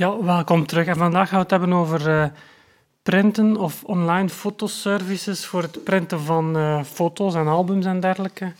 Ja, 0.00 0.22
welkom 0.22 0.66
terug. 0.66 0.86
En 0.86 0.96
vandaag 0.96 1.28
gaan 1.28 1.36
we 1.36 1.42
het 1.42 1.50
hebben 1.50 1.72
over 1.72 2.08
uh, 2.08 2.24
printen 3.02 3.56
of 3.56 3.84
online 3.84 4.28
fotoservices 4.28 5.46
voor 5.46 5.62
het 5.62 5.84
printen 5.84 6.20
van 6.20 6.56
uh, 6.56 6.82
foto's 6.82 7.34
en 7.34 7.46
albums 7.46 7.86
en 7.86 8.00
dergelijke. 8.00 8.52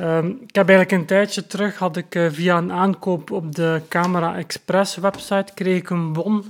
Um, 0.00 0.26
ik 0.46 0.54
heb 0.54 0.68
eigenlijk 0.68 1.00
een 1.00 1.06
tijdje 1.06 1.46
terug, 1.46 1.78
had 1.78 1.96
ik 1.96 2.14
uh, 2.14 2.30
via 2.30 2.56
een 2.56 2.72
aankoop 2.72 3.30
op 3.30 3.54
de 3.54 3.82
Camera 3.88 4.36
Express 4.36 4.96
website, 4.96 5.54
kreeg 5.54 5.78
ik 5.78 5.90
een 5.90 6.12
bon 6.12 6.44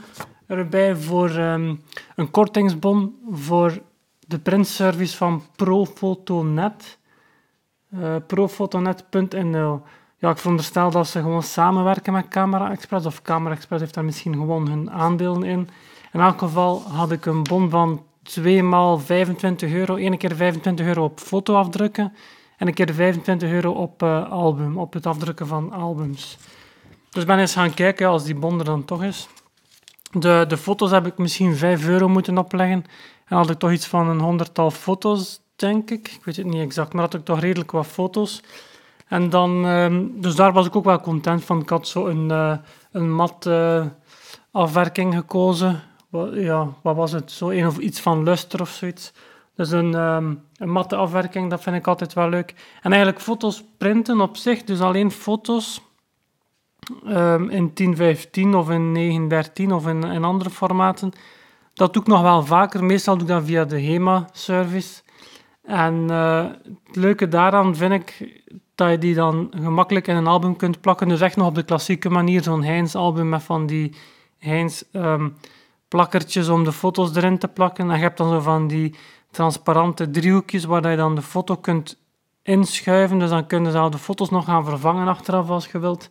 erbij 0.47 0.97
voor 0.97 1.31
um, 1.31 1.83
een 2.17 2.31
kortingsbon 2.31 3.17
voor 3.31 3.79
de 4.27 4.39
printservice 4.39 5.17
van 5.17 5.43
Profotonet. 5.57 6.99
profotonet.nl 8.27 9.83
ja, 10.19 10.31
ik 10.31 10.39
veronderstel 10.39 10.91
dat 10.91 11.09
ze 11.09 11.21
gewoon 11.21 11.43
samenwerken 11.43 12.13
met 12.13 12.29
Camera 12.29 12.71
Express, 12.71 13.07
of 13.07 13.23
Camera 13.23 13.55
Express 13.55 13.83
heeft 13.83 13.95
daar 13.95 14.05
misschien 14.05 14.35
gewoon 14.35 14.69
hun 14.69 14.91
aandelen 14.91 15.43
in. 15.43 15.69
In 16.13 16.21
elk 16.21 16.39
geval 16.39 16.83
had 16.83 17.13
ik 17.13 17.27
een 17.27 17.43
bon 17.43 17.71
van 17.71 18.03
2 18.23 18.63
maal 18.63 18.99
25 18.99 19.73
euro, 19.73 19.97
één 19.97 20.19
keer 20.19 20.37
25 20.37 20.87
euro 20.87 21.05
op 21.05 21.19
foto 21.21 21.55
afdrukken 21.55 22.13
en 22.57 22.67
een 22.67 22.75
keer 22.75 22.95
25 22.95 23.51
euro 23.51 23.71
op 23.71 24.03
uh, 24.03 24.31
album, 24.31 24.79
op 24.79 24.93
het 24.93 25.07
afdrukken 25.07 25.47
van 25.47 25.73
albums. 25.73 26.39
Dus 27.11 27.25
ben 27.25 27.39
eens 27.39 27.53
gaan 27.53 27.75
kijken 27.75 28.09
als 28.09 28.25
die 28.25 28.35
bon 28.35 28.59
er 28.59 28.65
dan 28.65 28.85
toch 28.85 29.03
is. 29.03 29.29
De, 30.11 30.45
de 30.49 30.57
foto's 30.57 30.91
heb 30.91 31.07
ik 31.07 31.19
misschien 31.19 31.57
5 31.57 31.87
euro 31.87 32.09
moeten 32.09 32.39
opleggen 32.39 32.85
en 33.27 33.37
had 33.37 33.51
ik 33.51 33.59
toch 33.59 33.73
iets 33.73 33.87
van 33.87 34.09
een 34.09 34.21
honderdtal 34.21 34.71
foto's, 34.71 35.41
denk 35.57 35.91
ik. 35.91 36.09
Ik 36.09 36.25
weet 36.25 36.37
het 36.37 36.47
niet 36.47 36.63
exact, 36.63 36.93
maar 36.93 37.03
had 37.03 37.15
ik 37.15 37.25
toch 37.25 37.41
redelijk 37.41 37.71
wat 37.71 37.87
foto's. 37.87 38.43
En 39.07 39.31
dan, 39.31 39.67
ehm, 39.67 40.05
dus 40.15 40.35
daar 40.35 40.53
was 40.53 40.67
ik 40.67 40.77
ook 40.77 40.85
wel 40.85 41.01
content 41.01 41.45
van. 41.45 41.61
Ik 41.61 41.69
had 41.69 41.89
zo 41.89 42.07
een, 42.07 42.29
uh, 42.31 42.57
een 42.93 43.13
mat 43.13 43.47
uh, 43.47 43.85
afwerking 44.51 45.15
gekozen. 45.15 45.83
Wat, 46.09 46.35
ja, 46.35 46.69
wat 46.83 46.97
was 46.97 47.13
het? 47.13 47.33
Zo 47.33 47.51
een 47.51 47.67
of 47.67 47.79
iets 47.79 48.01
van 48.01 48.23
luster 48.23 48.61
of 48.61 48.69
zoiets. 48.69 49.13
Dus 49.55 49.71
een, 49.71 49.95
um, 49.95 50.43
een 50.57 50.71
matte 50.71 50.97
afwerking, 50.97 51.51
dat 51.51 51.63
vind 51.63 51.77
ik 51.77 51.87
altijd 51.87 52.13
wel 52.13 52.29
leuk. 52.29 52.55
En 52.83 52.93
eigenlijk 52.93 53.23
foto's 53.23 53.65
printen 53.79 54.21
op 54.21 54.37
zich, 54.37 54.65
dus 54.65 54.81
alleen 54.81 55.11
foto's 55.11 55.81
um, 57.07 57.51
in 57.51 57.71
1015 57.75 58.55
of 58.55 58.71
in 58.71 58.93
913 58.93 59.73
of 59.73 59.87
in, 59.87 60.05
in 60.05 60.25
andere 60.25 60.51
formaten. 60.51 61.13
Dat 61.75 61.93
doe 61.93 62.03
ik 62.03 62.09
nog 62.09 62.23
wel 62.23 62.43
vaker. 62.43 62.85
Meestal 62.85 63.15
doe 63.15 63.27
ik 63.27 63.33
dat 63.33 63.45
via 63.45 63.65
de 63.65 63.83
HEMA-service. 63.83 65.03
En 65.67 66.07
uh, 66.11 66.45
het 66.87 66.97
leuke 66.97 67.29
daaraan 67.29 67.77
vind 67.77 67.93
ik 67.93 68.41
dat 68.75 68.91
je 68.91 68.99
die 68.99 69.15
dan 69.15 69.53
gemakkelijk 69.61 70.07
in 70.07 70.17
een 70.17 70.27
album 70.27 70.57
kunt 70.57 70.81
plakken. 70.81 71.09
Dus 71.09 71.21
echt 71.21 71.37
nog 71.37 71.47
op 71.47 71.55
de 71.55 71.63
klassieke 71.63 72.11
manier, 72.11 72.43
zo'n 72.43 72.63
Heinz-album 72.63 73.29
met 73.29 73.43
van 73.43 73.67
die 73.67 73.95
Heinz-plakkertjes 74.39 76.49
om 76.49 76.65
de 76.65 76.73
foto's 76.73 77.17
erin 77.17 77.39
te 77.39 77.49
plakken. 77.49 77.91
En 77.91 77.97
je 77.97 78.03
hebt 78.03 78.19
dan 78.19 78.31
zo 78.31 78.41
van 78.41 78.67
die 78.67 78.95
transparante 79.31 80.11
driehoekjes 80.11 80.65
waar 80.65 80.91
je 80.91 80.97
dan 80.97 81.15
de 81.15 81.23
foto 81.23 81.57
kunt 81.57 81.99
inschuiven. 82.43 83.19
Dus 83.19 83.31
dan 83.31 83.47
kunnen 83.47 83.73
ze 83.73 83.89
de 83.91 83.99
foto's 83.99 84.31
nog 84.31 84.45
gaan 84.45 84.65
vervangen 84.65 85.09
achteraf 85.09 85.49
als 85.49 85.67
je 85.67 85.79
wilt. 85.79 86.09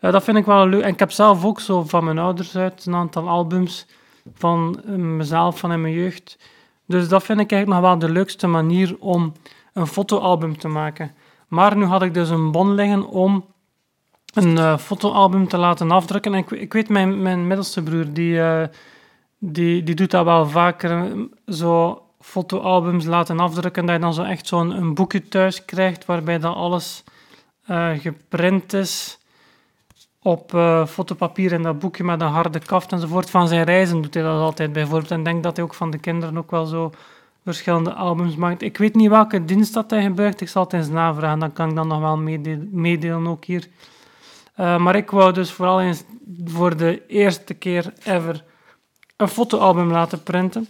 Uh, 0.00 0.12
dat 0.12 0.24
vind 0.24 0.36
ik 0.36 0.44
wel 0.44 0.66
leuk. 0.66 0.82
En 0.82 0.92
ik 0.92 0.98
heb 0.98 1.10
zelf 1.10 1.44
ook 1.44 1.60
zo 1.60 1.82
van 1.82 2.04
mijn 2.04 2.18
ouders 2.18 2.56
uit 2.56 2.86
een 2.86 2.94
aantal 2.94 3.28
albums 3.28 3.86
van 4.34 4.82
uh, 4.86 4.94
mezelf, 4.94 5.58
van 5.58 5.72
in 5.72 5.80
mijn 5.80 5.94
jeugd. 5.94 6.38
Dus 6.90 7.08
dat 7.08 7.22
vind 7.22 7.40
ik 7.40 7.52
eigenlijk 7.52 7.82
nog 7.82 7.90
wel 7.90 7.98
de 7.98 8.12
leukste 8.12 8.46
manier 8.46 8.96
om 8.98 9.32
een 9.72 9.86
fotoalbum 9.86 10.58
te 10.58 10.68
maken. 10.68 11.12
Maar 11.48 11.76
nu 11.76 11.84
had 11.84 12.02
ik 12.02 12.14
dus 12.14 12.28
een 12.28 12.50
bon 12.50 12.74
liggen 12.74 13.08
om 13.08 13.44
een 14.34 14.56
uh, 14.56 14.78
fotoalbum 14.78 15.48
te 15.48 15.56
laten 15.56 15.90
afdrukken. 15.90 16.34
En 16.34 16.38
ik, 16.38 16.50
ik 16.50 16.72
weet, 16.72 16.88
mijn, 16.88 17.22
mijn 17.22 17.46
middelste 17.46 17.82
broer, 17.82 18.12
die, 18.12 18.32
uh, 18.32 18.62
die, 19.38 19.82
die 19.82 19.94
doet 19.94 20.10
dat 20.10 20.24
wel 20.24 20.48
vaker. 20.48 21.12
Zo 21.46 22.02
fotoalbums 22.20 23.04
laten 23.04 23.40
afdrukken, 23.40 23.86
dat 23.86 23.94
je 23.94 24.00
dan 24.00 24.14
zo 24.14 24.22
echt 24.22 24.46
zo'n 24.46 24.70
een 24.70 24.94
boekje 24.94 25.28
thuis 25.28 25.64
krijgt, 25.64 26.04
waarbij 26.04 26.38
dan 26.38 26.54
alles 26.54 27.04
geprint 27.98 28.72
is 28.72 29.18
op 30.22 30.50
fotopapier 30.88 31.52
in 31.52 31.62
dat 31.62 31.78
boekje 31.78 32.04
met 32.04 32.20
een 32.20 32.26
harde 32.26 32.58
kaft 32.58 32.92
enzovoort. 32.92 33.30
Van 33.30 33.48
zijn 33.48 33.64
reizen 33.64 34.02
doet 34.02 34.14
hij 34.14 34.22
dat 34.22 34.40
altijd 34.40 34.72
bijvoorbeeld. 34.72 35.10
En 35.10 35.18
ik 35.18 35.24
denk 35.24 35.42
dat 35.42 35.56
hij 35.56 35.64
ook 35.64 35.74
van 35.74 35.90
de 35.90 35.98
kinderen 35.98 36.38
ook 36.38 36.50
wel 36.50 36.66
zo 36.66 36.92
verschillende 37.44 37.92
albums 37.92 38.36
maakt. 38.36 38.62
Ik 38.62 38.76
weet 38.76 38.94
niet 38.94 39.08
welke 39.08 39.44
dienst 39.44 39.74
dat 39.74 39.90
hij 39.90 40.02
gebruikt. 40.02 40.40
Ik 40.40 40.48
zal 40.48 40.62
het 40.62 40.72
eens 40.72 40.88
navragen. 40.88 41.38
Dan 41.38 41.52
kan 41.52 41.68
ik 41.68 41.74
dan 41.74 41.88
nog 41.88 42.00
wel 42.00 42.16
meedelen, 42.70 43.26
ook 43.26 43.44
hier. 43.44 43.66
Uh, 44.56 44.78
maar 44.78 44.96
ik 44.96 45.10
wou 45.10 45.32
dus 45.32 45.52
vooral 45.52 45.80
eens 45.80 46.04
voor 46.44 46.76
de 46.76 47.02
eerste 47.06 47.54
keer 47.54 47.92
ever 48.04 48.44
een 49.16 49.28
fotoalbum 49.28 49.90
laten 49.90 50.22
printen. 50.22 50.68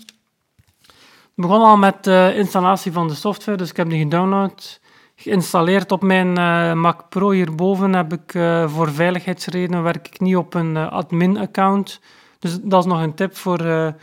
Ik 1.35 1.47
begon 1.47 1.63
al 1.63 1.77
met 1.77 2.05
de 2.05 2.33
installatie 2.37 2.93
van 2.93 3.09
de 3.09 3.15
software, 3.15 3.59
dus 3.59 3.71
ik 3.71 3.77
heb 3.77 3.91
die 3.91 4.03
gedownload, 4.03 4.81
geïnstalleerd 5.23 5.93
op 5.93 6.03
mijn 6.03 6.39
uh, 6.39 6.73
Mac 6.73 7.09
Pro. 7.09 7.31
Hierboven 7.31 7.93
heb 7.93 8.13
ik 8.13 8.35
uh, 8.35 8.69
voor 8.69 8.93
veiligheidsredenen 8.93 9.83
werk 9.83 10.09
ik 10.09 10.21
niet 10.21 10.37
op 10.37 10.55
een 10.55 10.77
admin-account. 10.77 12.01
Dus 12.39 12.59
dat 12.63 12.85
is 12.85 12.91
nog 12.91 13.03
een 13.03 13.15
tip 13.15 13.37
voor 13.37 13.95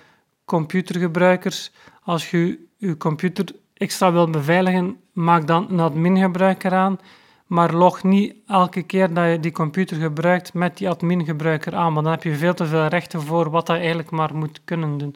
computergebruikers. 0.46 1.72
Als 2.04 2.32
je 2.32 2.60
je 2.78 2.98
computer 2.98 3.46
extra 3.74 4.12
wilt 4.12 4.32
beveiligen, 4.32 4.98
maak 5.14 5.48
dan 5.48 5.68
een 5.70 5.80
admin-gebruiker 5.80 6.74
aan. 6.74 7.00
Maar 7.46 7.74
log 7.74 8.04
niet 8.04 8.36
elke 8.48 8.82
keer 8.82 9.14
dat 9.14 9.32
je 9.32 9.40
die 9.40 9.52
computer 9.52 9.98
gebruikt 9.98 10.54
met 10.54 10.78
die 10.78 10.90
admin-gebruiker 10.90 11.76
aan. 11.76 11.94
Want 11.94 12.06
dan 12.06 12.14
heb 12.14 12.24
je 12.24 12.36
veel 12.36 12.54
te 12.54 12.66
veel 12.66 12.86
rechten 12.86 13.22
voor 13.22 13.50
wat 13.50 13.66
dat 13.66 13.78
eigenlijk 13.78 14.12
maar 14.12 14.36
moet 14.36 14.62
kunnen 14.66 14.98
doen. 14.98 15.16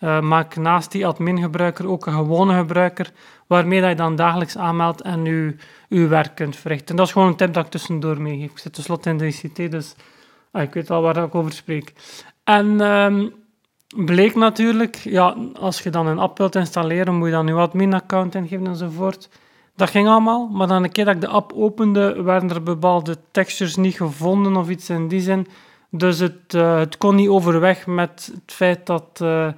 Uh, 0.00 0.20
maak 0.20 0.56
naast 0.56 0.92
die 0.92 1.06
admin-gebruiker 1.06 1.88
ook 1.88 2.06
een 2.06 2.12
gewone 2.12 2.56
gebruiker, 2.56 3.10
waarmee 3.46 3.80
dat 3.80 3.90
je 3.90 3.96
dan 3.96 4.16
dagelijks 4.16 4.56
aanmeldt 4.56 5.00
en 5.02 5.24
je, 5.24 5.56
je 5.88 6.06
werk 6.06 6.34
kunt 6.34 6.56
verrichten. 6.56 6.96
Dat 6.96 7.06
is 7.06 7.12
gewoon 7.12 7.28
een 7.28 7.36
tip 7.36 7.52
dat 7.52 7.64
ik 7.64 7.70
tussendoor 7.70 8.20
meegeef. 8.20 8.50
Ik 8.50 8.58
zit 8.58 8.74
tenslotte 8.74 9.10
in 9.10 9.18
de 9.18 9.26
ICT, 9.26 9.70
dus 9.70 9.94
ah, 10.52 10.62
ik 10.62 10.74
weet 10.74 10.90
al 10.90 11.02
waar 11.02 11.16
ik 11.16 11.34
over 11.34 11.52
spreek. 11.52 11.92
En 12.44 12.80
um, 12.80 13.32
bleek 13.96 14.34
natuurlijk, 14.34 14.96
ja, 14.96 15.36
als 15.54 15.80
je 15.82 15.90
dan 15.90 16.06
een 16.06 16.18
app 16.18 16.38
wilt 16.38 16.54
installeren, 16.54 17.14
moet 17.14 17.26
je 17.26 17.34
dan 17.34 17.46
je 17.46 17.52
admin-account 17.52 18.34
ingeven 18.34 18.66
enzovoort. 18.66 19.28
Dat 19.76 19.90
ging 19.90 20.08
allemaal, 20.08 20.48
maar 20.48 20.66
dan 20.66 20.84
een 20.84 20.92
keer 20.92 21.04
dat 21.04 21.14
ik 21.14 21.20
de 21.20 21.28
app 21.28 21.52
opende, 21.52 22.22
werden 22.22 22.50
er 22.50 22.62
bepaalde 22.62 23.16
textures 23.30 23.76
niet 23.76 23.96
gevonden 23.96 24.56
of 24.56 24.68
iets 24.68 24.90
in 24.90 25.08
die 25.08 25.20
zin. 25.20 25.46
Dus 25.90 26.18
het, 26.18 26.54
uh, 26.54 26.78
het 26.78 26.98
kon 26.98 27.14
niet 27.14 27.28
overweg 27.28 27.86
met 27.86 28.30
het 28.34 28.52
feit 28.52 28.86
dat 28.86 29.20
uh, 29.22 29.48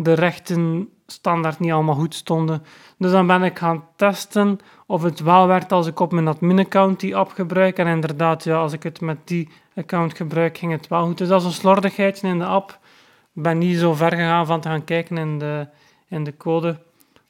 de 0.00 0.12
rechten 0.12 0.88
standaard 1.06 1.58
niet 1.58 1.72
allemaal 1.72 1.94
goed 1.94 2.14
stonden. 2.14 2.62
Dus 2.98 3.10
dan 3.10 3.26
ben 3.26 3.42
ik 3.42 3.58
gaan 3.58 3.84
testen 3.96 4.58
of 4.86 5.02
het 5.02 5.20
wel 5.20 5.46
werkt 5.46 5.72
als 5.72 5.86
ik 5.86 6.00
op 6.00 6.12
mijn 6.12 6.28
admin-account 6.28 7.00
die 7.00 7.16
app 7.16 7.30
gebruik. 7.30 7.78
En 7.78 7.86
inderdaad, 7.86 8.44
ja, 8.44 8.58
als 8.58 8.72
ik 8.72 8.82
het 8.82 9.00
met 9.00 9.18
die 9.24 9.48
account 9.74 10.16
gebruik, 10.16 10.58
ging 10.58 10.72
het 10.72 10.88
wel 10.88 11.04
goed. 11.04 11.18
Dus 11.18 11.28
dat 11.28 11.40
is 11.40 11.46
een 11.46 11.52
slordigheidje 11.52 12.28
in 12.28 12.38
de 12.38 12.44
app 12.44 12.78
ben 13.42 13.58
niet 13.58 13.78
zo 13.78 13.94
ver 13.94 14.10
gegaan 14.10 14.46
van 14.46 14.60
te 14.60 14.68
gaan 14.68 14.84
kijken 14.84 15.18
in 15.18 15.38
de, 15.38 15.66
in 16.08 16.24
de 16.24 16.36
code 16.36 16.78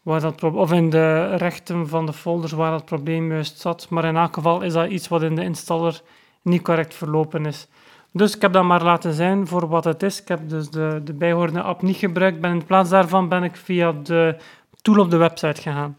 waar 0.02 0.20
dat 0.20 0.42
of 0.42 0.72
in 0.72 0.90
de 0.90 1.36
rechten 1.36 1.88
van 1.88 2.06
de 2.06 2.12
folders 2.12 2.52
waar 2.52 2.70
dat 2.70 2.84
probleem 2.84 3.30
juist 3.30 3.60
zat. 3.60 3.88
Maar 3.88 4.04
in 4.04 4.16
elk 4.16 4.34
geval 4.34 4.60
is 4.60 4.72
dat 4.72 4.90
iets 4.90 5.08
wat 5.08 5.22
in 5.22 5.34
de 5.34 5.42
installer 5.42 6.00
niet 6.42 6.62
correct 6.62 6.94
verlopen 6.94 7.46
is. 7.46 7.68
Dus 8.12 8.34
ik 8.34 8.42
heb 8.42 8.52
dat 8.52 8.64
maar 8.64 8.82
laten 8.82 9.12
zijn 9.12 9.46
voor 9.46 9.68
wat 9.68 9.84
het 9.84 10.02
is. 10.02 10.20
Ik 10.20 10.28
heb 10.28 10.48
dus 10.48 10.70
de, 10.70 11.00
de 11.04 11.12
bijhorende 11.12 11.62
app 11.62 11.82
niet 11.82 11.96
gebruikt. 11.96 12.40
Ben 12.40 12.50
in 12.50 12.64
plaats 12.64 12.90
daarvan 12.90 13.28
ben 13.28 13.42
ik 13.42 13.56
via 13.56 13.92
de 13.92 14.36
tool 14.82 14.98
op 14.98 15.10
de 15.10 15.16
website 15.16 15.62
gegaan. 15.62 15.98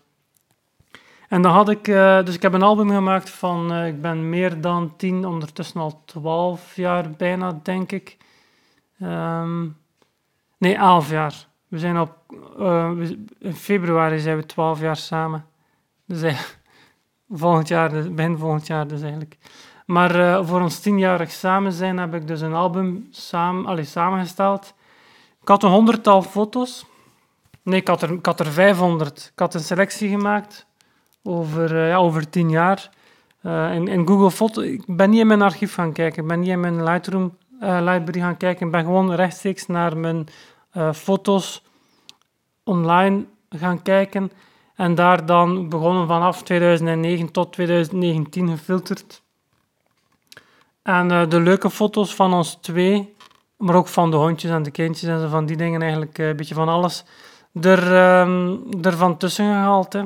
En 1.28 1.42
dan 1.42 1.52
had 1.52 1.70
ik, 1.70 1.88
uh, 1.88 2.24
dus 2.24 2.36
ik 2.36 2.42
heb 2.42 2.54
een 2.54 2.62
album 2.62 2.90
gemaakt 2.90 3.30
van, 3.30 3.74
uh, 3.74 3.88
ik 3.88 4.02
ben 4.02 4.30
meer 4.30 4.62
dan 4.62 4.94
tien, 4.98 5.26
ondertussen 5.26 5.82
al 5.82 6.02
twaalf 6.06 6.76
jaar 6.76 7.12
bijna, 7.12 7.60
denk 7.64 7.92
ik. 7.92 8.18
Um, 9.02 9.78
Nee, 10.60 10.76
elf 10.76 11.10
jaar. 11.10 11.48
We 11.68 11.80
zijn 11.80 12.00
op... 12.00 12.18
Uh, 12.60 12.92
in 13.40 13.56
februari 13.56 14.20
zijn 14.20 14.38
we 14.38 14.46
twaalf 14.46 14.80
jaar 14.80 14.96
samen. 14.96 15.46
Dus 16.06 16.36
volgend 17.30 17.68
jaar, 17.68 17.90
dus, 17.90 18.06
volgend 18.38 18.68
jaar 18.68 18.88
dus 18.88 19.02
eigenlijk. 19.02 19.38
Maar 19.90 20.16
uh, 20.16 20.48
voor 20.48 20.62
ons 20.62 20.80
tienjarig 20.80 21.32
samen 21.32 21.72
zijn 21.72 21.98
heb 21.98 22.14
ik 22.14 22.28
dus 22.28 22.42
een 22.42 22.54
album 22.54 23.08
samen, 23.12 23.86
samengesteld. 23.86 24.74
Ik 25.42 25.48
had 25.48 25.64
een 25.64 25.70
honderdtal 25.70 26.22
foto's. 26.22 26.86
Nee, 27.64 27.80
ik 27.80 27.88
had 27.88 28.02
er, 28.02 28.12
ik 28.12 28.26
had 28.26 28.40
er 28.40 28.52
500. 28.52 29.30
Ik 29.34 29.40
had 29.40 29.54
een 29.54 29.60
selectie 29.60 30.10
gemaakt 30.10 30.66
over, 31.24 31.88
ja, 31.88 31.96
over 31.96 32.30
tien 32.30 32.50
jaar. 32.50 32.90
in, 33.44 33.88
in 33.88 34.08
Google 34.08 34.32
Foto. 34.32 34.62
Ik 34.62 34.84
ben 34.88 35.10
niet 35.10 35.20
in 35.20 35.28
mijn 35.28 35.42
archief 35.42 35.74
gaan 35.74 35.94
kijken. 35.94 36.22
Ik 36.22 36.28
ben 36.28 36.40
niet 36.40 36.50
in 36.50 36.60
mijn 36.60 36.84
Lightroom 36.84 37.38
uh, 37.62 37.78
library 37.80 38.20
gaan 38.20 38.38
kijken. 38.38 38.66
Ik 38.66 38.72
ben 38.72 38.84
gewoon 38.84 39.14
rechtstreeks 39.14 39.68
naar 39.68 39.98
mijn 39.98 40.28
uh, 40.74 40.94
foto's 40.94 41.64
online 42.64 43.26
gaan 43.50 43.82
kijken. 43.82 44.32
En 44.76 44.96
daar 44.96 45.26
dan 45.26 45.70
begonnen 45.70 46.08
vanaf 46.08 46.44
2009 46.44 47.32
tot 47.32 47.54
2019 47.54 48.50
gefilterd. 48.50 49.22
En 50.90 51.12
uh, 51.12 51.30
de 51.30 51.40
leuke 51.40 51.70
foto's 51.70 52.16
van 52.16 52.34
ons 52.34 52.58
twee 52.62 53.16
maar 53.58 53.76
ook 53.76 53.88
van 53.88 54.12
de 54.12 54.18
hondjes 54.18 54.52
en 54.52 54.64
de 54.64 54.72
kindjes 54.72 55.10
en 55.10 55.20
zo 55.20 55.28
van 55.28 55.46
die 55.46 55.58
dingen 55.58 55.82
eigenlijk 55.82 56.18
een 56.18 56.36
beetje 56.36 56.56
van 56.56 56.70
alles 56.70 57.04
er, 57.62 58.20
um, 58.20 59.18
tussen 59.18 59.46
gehaald. 59.46 59.94
Hè. 59.94 60.04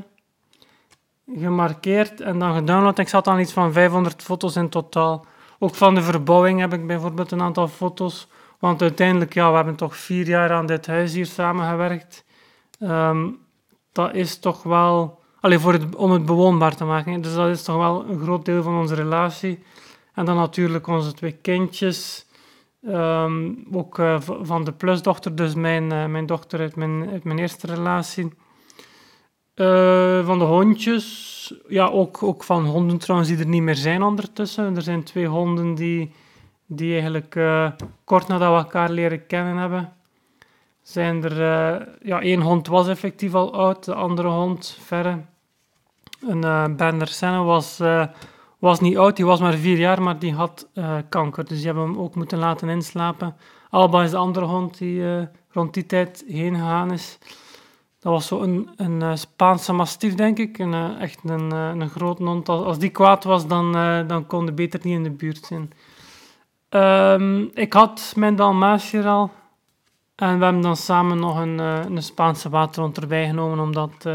Gemarkeerd 1.38 2.22
en 2.22 2.40
dan 2.40 2.54
gedownload. 2.54 2.98
Ik 2.98 3.08
zat 3.08 3.28
aan 3.28 3.40
iets 3.40 3.54
van 3.54 3.74
500 3.74 4.24
foto's 4.24 4.56
in 4.56 4.70
totaal. 4.70 5.26
Ook 5.60 5.76
van 5.76 5.96
de 5.96 6.02
verbouwing 6.02 6.60
heb 6.60 6.74
ik 6.74 6.88
bijvoorbeeld 6.88 7.32
een 7.32 7.42
aantal 7.42 7.68
foto's. 7.68 8.28
Want 8.60 8.82
uiteindelijk, 8.82 9.34
ja, 9.34 9.50
we 9.50 9.56
hebben 9.56 9.76
toch 9.76 9.96
vier 9.96 10.28
jaar 10.28 10.52
aan 10.52 10.66
dit 10.66 10.88
huis 10.88 11.14
hier 11.14 11.26
samengewerkt. 11.26 12.26
Um, 12.80 13.40
dat 13.92 14.14
is 14.14 14.40
toch 14.40 14.64
wel... 14.64 15.22
Allee, 15.40 15.60
voor 15.60 15.80
om 15.98 16.12
het 16.12 16.26
bewoonbaar 16.26 16.76
te 16.76 16.86
maken. 16.86 17.22
Dus 17.22 17.34
dat 17.34 17.50
is 17.50 17.64
toch 17.64 17.78
wel 17.78 18.06
een 18.10 18.20
groot 18.20 18.46
deel 18.46 18.64
van 18.64 18.78
onze 18.78 18.96
relatie. 18.96 19.64
En 20.14 20.26
dan 20.26 20.36
natuurlijk 20.36 20.88
onze 20.88 21.14
twee 21.14 21.32
kindjes. 21.32 22.26
Um, 22.88 23.66
ook 23.72 23.98
uh, 24.00 24.22
van 24.22 24.64
de 24.64 24.72
plusdochter, 24.72 25.36
dus 25.36 25.54
mijn, 25.54 25.84
uh, 25.84 26.06
mijn 26.06 26.26
dochter 26.26 26.60
uit 26.60 26.76
mijn, 26.76 27.40
eerste 27.40 27.68
relatie. 27.68 28.34
Uh, 29.56 30.26
van 30.26 30.40
de 30.40 30.46
hondjes. 30.46 31.54
Ja, 31.68 31.88
ook, 31.88 32.24
ook 32.24 32.44
van 32.44 32.66
honden 32.66 32.98
trouwens 32.98 33.30
die 33.30 33.40
er 33.40 33.48
niet 33.48 33.62
meer 33.62 33.76
zijn 33.76 34.04
ondertussen. 34.04 34.76
Er 34.76 34.82
zijn 34.82 35.04
twee 35.04 35.28
honden 35.28 35.76
die, 35.76 36.12
die 36.66 36.92
eigenlijk 36.92 37.40
kort 38.04 38.28
nadat 38.28 38.50
we 38.52 38.58
elkaar 38.58 38.90
leren 38.90 39.26
kennen 39.28 39.58
hebben. 39.58 39.94
Zijn 40.82 41.24
er, 41.24 41.38
ja, 42.02 42.22
één 42.22 42.42
hond 42.42 42.68
was 42.68 42.88
effectief 42.88 43.34
al 43.34 43.54
oud, 43.54 43.86
de 43.86 43.94
andere 43.94 44.28
hond, 44.28 44.78
verre. 44.82 45.22
Een 46.28 46.44
uh, 46.46 46.66
Bender 46.76 47.08
Senne 47.08 47.44
was 47.44 47.80
was 48.64 48.80
niet 48.80 48.98
oud, 48.98 49.16
die 49.16 49.26
was 49.26 49.40
maar 49.40 49.54
vier 49.54 49.78
jaar, 49.78 50.02
maar 50.02 50.20
die 50.20 50.34
had 50.34 50.68
uh, 50.74 50.96
kanker. 51.10 51.46
Dus 51.46 51.58
die 51.58 51.66
hebben 51.66 51.84
hem 51.84 51.98
ook 51.98 52.16
moeten 52.16 52.38
laten 52.38 52.70
inslapen. 52.70 53.36
Alba 53.70 54.04
is 54.04 54.12
de 54.12 54.18
andere 54.18 54.46
hond 54.46 54.78
die 54.78 55.00
uh, 55.00 55.22
rond 55.50 55.74
die 55.74 55.86
tijd 55.86 56.24
heen 56.28 56.56
gegaan 56.56 56.92
is. 56.92 57.18
Dat 58.00 58.12
was 58.12 58.28
zo 58.28 58.42
een, 58.42 58.70
een 58.76 59.02
uh, 59.02 59.16
Spaanse 59.16 59.74
mastief, 59.74 60.16
denk 60.16 60.38
ik. 60.38 60.58
Een, 60.58 60.98
echt 61.00 61.20
een, 61.24 61.52
een 61.52 61.90
grote 61.90 62.24
hond. 62.24 62.50
Als, 62.50 62.80
die 62.80 62.90
kwaad 62.90 63.24
was, 63.24 63.48
dan, 63.48 63.72
dan 64.08 64.28
kon 64.28 64.46
de 64.46 64.54
beter 64.54 64.80
niet 64.84 64.94
in 64.94 65.04
de 65.04 65.12
buurt 65.12 65.46
zijn. 65.46 65.72
Um, 67.20 67.52
ik 67.54 67.74
had 67.74 68.14
mijn 68.16 68.36
Dalmatier 68.36 69.08
al. 69.08 69.32
En 70.16 70.38
we 70.38 70.44
hebben 70.44 70.62
dan 70.62 70.76
samen 70.76 71.20
nog 71.20 71.38
een, 71.40 71.60
een 71.60 72.04
Spaanse 72.04 72.50
waterhond 72.50 72.98
erbij 72.98 73.26
genomen, 73.28 73.60
omdat, 73.60 74.06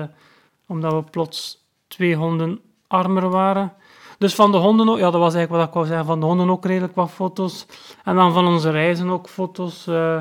omdat 0.66 0.92
we 0.92 1.02
plots 1.02 1.66
twee 1.88 2.16
honden 2.16 2.60
armer 2.86 3.28
waren. 3.28 3.72
Dus 4.18 4.34
van 4.34 4.52
de 4.52 4.58
honden 4.58 4.88
ook, 4.88 4.98
ja, 4.98 5.10
dat 5.10 5.20
was 5.20 5.34
eigenlijk 5.34 5.50
wat 5.50 5.68
ik 5.68 5.74
wou 5.74 5.86
zeggen, 5.86 6.06
van 6.06 6.20
de 6.20 6.26
honden 6.26 6.50
ook 6.50 6.64
redelijk 6.64 6.94
wat 6.94 7.10
foto's. 7.10 7.66
En 8.04 8.16
dan 8.16 8.32
van 8.32 8.46
onze 8.46 8.70
reizen 8.70 9.08
ook 9.10 9.28
foto's. 9.28 9.86
Uh, 9.86 10.20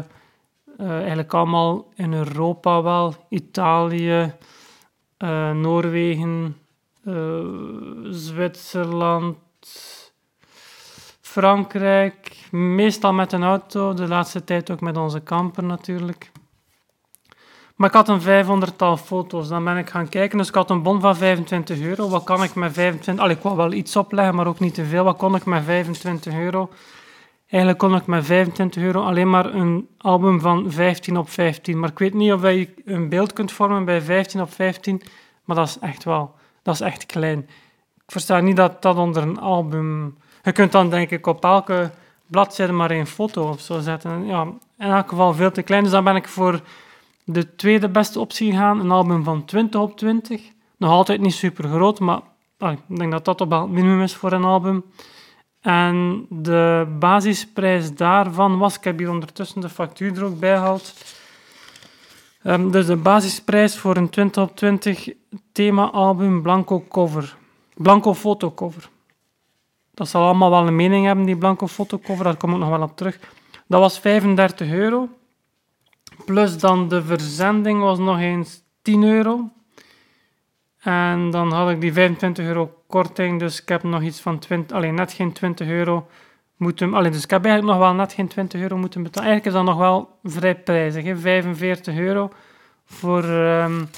uh, 0.77 0.97
eigenlijk 0.97 1.33
allemaal 1.33 1.85
in 1.95 2.13
Europa 2.13 2.81
wel. 2.81 3.13
Italië, 3.29 4.33
uh, 5.17 5.51
Noorwegen, 5.51 6.57
Zwitserland, 8.09 9.37
Frankrijk. 11.21 12.47
Meestal 12.51 13.13
met 13.13 13.31
een 13.31 13.43
auto, 13.43 13.93
de 13.93 14.07
laatste 14.07 14.43
tijd 14.43 14.71
ook 14.71 14.81
met 14.81 14.97
onze 14.97 15.23
camper 15.23 15.63
natuurlijk. 15.63 16.31
Maar 17.77 17.89
ik 17.89 17.95
had 17.95 18.09
een 18.09 18.21
500-tal 18.21 18.97
foto's. 18.97 19.47
Dan 19.47 19.63
ben 19.63 19.77
ik 19.77 19.89
gaan 19.89 20.09
kijken. 20.09 20.37
Dus 20.37 20.47
ik 20.47 20.55
had 20.55 20.69
een 20.69 20.81
bon 20.81 21.01
van 21.01 21.15
25 21.15 21.79
euro. 21.79 22.09
Wat 22.09 22.23
kan 22.23 22.43
ik 22.43 22.55
met 22.55 22.73
25... 22.73 23.23
Allee, 23.23 23.35
ik 23.35 23.41
wou 23.41 23.55
wel 23.55 23.71
iets 23.71 23.95
opleggen, 23.95 24.35
maar 24.35 24.47
ook 24.47 24.59
niet 24.59 24.73
te 24.73 24.85
veel. 24.85 25.03
Wat 25.03 25.17
kon 25.17 25.35
ik 25.35 25.45
met 25.45 25.63
25 25.63 26.33
euro? 26.33 26.69
Eigenlijk 27.47 27.81
kon 27.81 27.95
ik 27.95 28.05
met 28.05 28.25
25 28.25 28.83
euro 28.83 29.01
alleen 29.01 29.29
maar 29.29 29.53
een 29.53 29.87
album 29.97 30.39
van 30.39 30.71
15 30.71 31.17
op 31.17 31.29
15. 31.29 31.79
Maar 31.79 31.89
ik 31.89 31.99
weet 31.99 32.13
niet 32.13 32.33
of 32.33 32.41
je 32.41 32.73
een 32.85 33.09
beeld 33.09 33.33
kunt 33.33 33.51
vormen 33.51 33.85
bij 33.85 34.01
15 34.01 34.41
op 34.41 34.53
15. 34.53 35.01
Maar 35.45 35.55
dat 35.55 35.67
is 35.67 35.79
echt 35.79 36.03
wel... 36.03 36.35
Dat 36.61 36.73
is 36.73 36.81
echt 36.81 37.05
klein. 37.05 37.39
Ik 37.95 38.11
versta 38.13 38.39
niet 38.39 38.55
dat 38.55 38.81
dat 38.81 38.97
onder 38.97 39.23
een 39.23 39.39
album... 39.39 40.17
Je 40.43 40.51
kunt 40.51 40.71
dan 40.71 40.89
denk 40.89 41.09
ik 41.09 41.27
op 41.27 41.43
elke 41.43 41.91
bladzijde 42.27 42.73
maar 42.73 42.91
één 42.91 43.07
foto 43.07 43.49
of 43.49 43.59
zo 43.59 43.79
zetten. 43.79 44.25
Ja, 44.25 44.41
in 44.77 44.89
elk 44.89 45.09
geval 45.09 45.33
veel 45.33 45.51
te 45.51 45.61
klein. 45.61 45.83
Dus 45.83 45.91
dan 45.91 46.03
ben 46.03 46.15
ik 46.15 46.27
voor 46.27 46.61
de 47.29 47.55
tweede 47.55 47.89
beste 47.89 48.19
optie 48.19 48.51
gaan, 48.51 48.79
een 48.79 48.91
album 48.91 49.23
van 49.23 49.45
20 49.45 49.81
op 49.81 49.97
20. 49.97 50.41
Nog 50.77 50.91
altijd 50.91 51.21
niet 51.21 51.33
super 51.33 51.69
groot, 51.69 51.99
maar 51.99 52.21
ah, 52.57 52.71
ik 52.71 52.97
denk 52.97 53.11
dat 53.11 53.25
dat 53.25 53.41
op 53.41 53.51
het 53.51 53.69
minimum 53.69 54.01
is 54.01 54.15
voor 54.15 54.31
een 54.31 54.43
album. 54.43 54.83
En 55.61 56.25
de 56.29 56.95
basisprijs 56.99 57.95
daarvan 57.95 58.57
was, 58.57 58.77
ik 58.77 58.83
heb 58.83 58.97
hier 58.97 59.09
ondertussen 59.09 59.61
de 59.61 59.69
factuur 59.69 60.17
er 60.17 60.23
ook 60.23 60.39
bij 60.39 60.55
gehaald. 60.55 60.93
Um, 62.43 62.71
dus 62.71 62.85
de 62.85 62.95
basisprijs 62.95 63.77
voor 63.77 63.97
een 63.97 64.09
20 64.09 64.43
op 64.43 64.55
20 64.55 65.09
thema-album 65.51 66.41
Blanco 66.41 66.83
cover. 66.89 67.37
Blanco 67.75 68.13
fotocover. 68.13 68.89
Dat 69.93 70.07
zal 70.07 70.23
allemaal 70.23 70.49
wel 70.49 70.67
een 70.67 70.75
mening 70.75 71.05
hebben, 71.05 71.25
die 71.25 71.37
Blanco 71.37 71.67
fotocover, 71.67 72.23
daar 72.23 72.37
kom 72.37 72.51
ik 72.51 72.57
nog 72.57 72.69
wel 72.69 72.81
op 72.81 72.97
terug. 72.97 73.19
Dat 73.67 73.79
was 73.79 73.99
35 73.99 74.71
euro. 74.71 75.09
Plus 76.27 76.57
dan 76.57 76.87
de 76.87 77.03
verzending 77.03 77.81
was 77.81 77.99
nog 77.99 78.19
eens 78.19 78.63
10 78.81 79.03
euro. 79.03 79.49
En 80.79 81.29
dan 81.29 81.51
had 81.51 81.69
ik 81.69 81.81
die 81.81 81.93
25 81.93 82.45
euro 82.45 82.73
korting, 82.87 83.39
dus 83.39 83.61
ik 83.61 83.69
heb 83.69 83.83
nog 83.83 84.01
iets 84.01 84.19
van 84.19 84.39
20, 84.39 84.77
alleen 84.77 84.93
net 84.93 85.13
geen 85.13 85.33
20 85.33 85.67
euro 85.67 86.07
moeten. 86.57 86.93
Alleen, 86.93 87.11
dus 87.11 87.23
ik 87.23 87.29
heb 87.29 87.45
eigenlijk 87.45 87.77
nog 87.77 87.87
wel 87.87 87.95
net 87.95 88.13
geen 88.13 88.27
20 88.27 88.61
euro 88.61 88.77
moeten 88.77 89.03
betalen. 89.03 89.29
Eigenlijk 89.29 89.57
is 89.57 89.65
dat 89.65 89.75
nog 89.75 89.83
wel 89.83 90.09
vrij 90.23 90.55
prijzig, 90.55 91.03
hè? 91.03 91.17
45 91.17 91.97
euro 91.97 92.31
voor 92.85 93.23
um, 93.23 93.89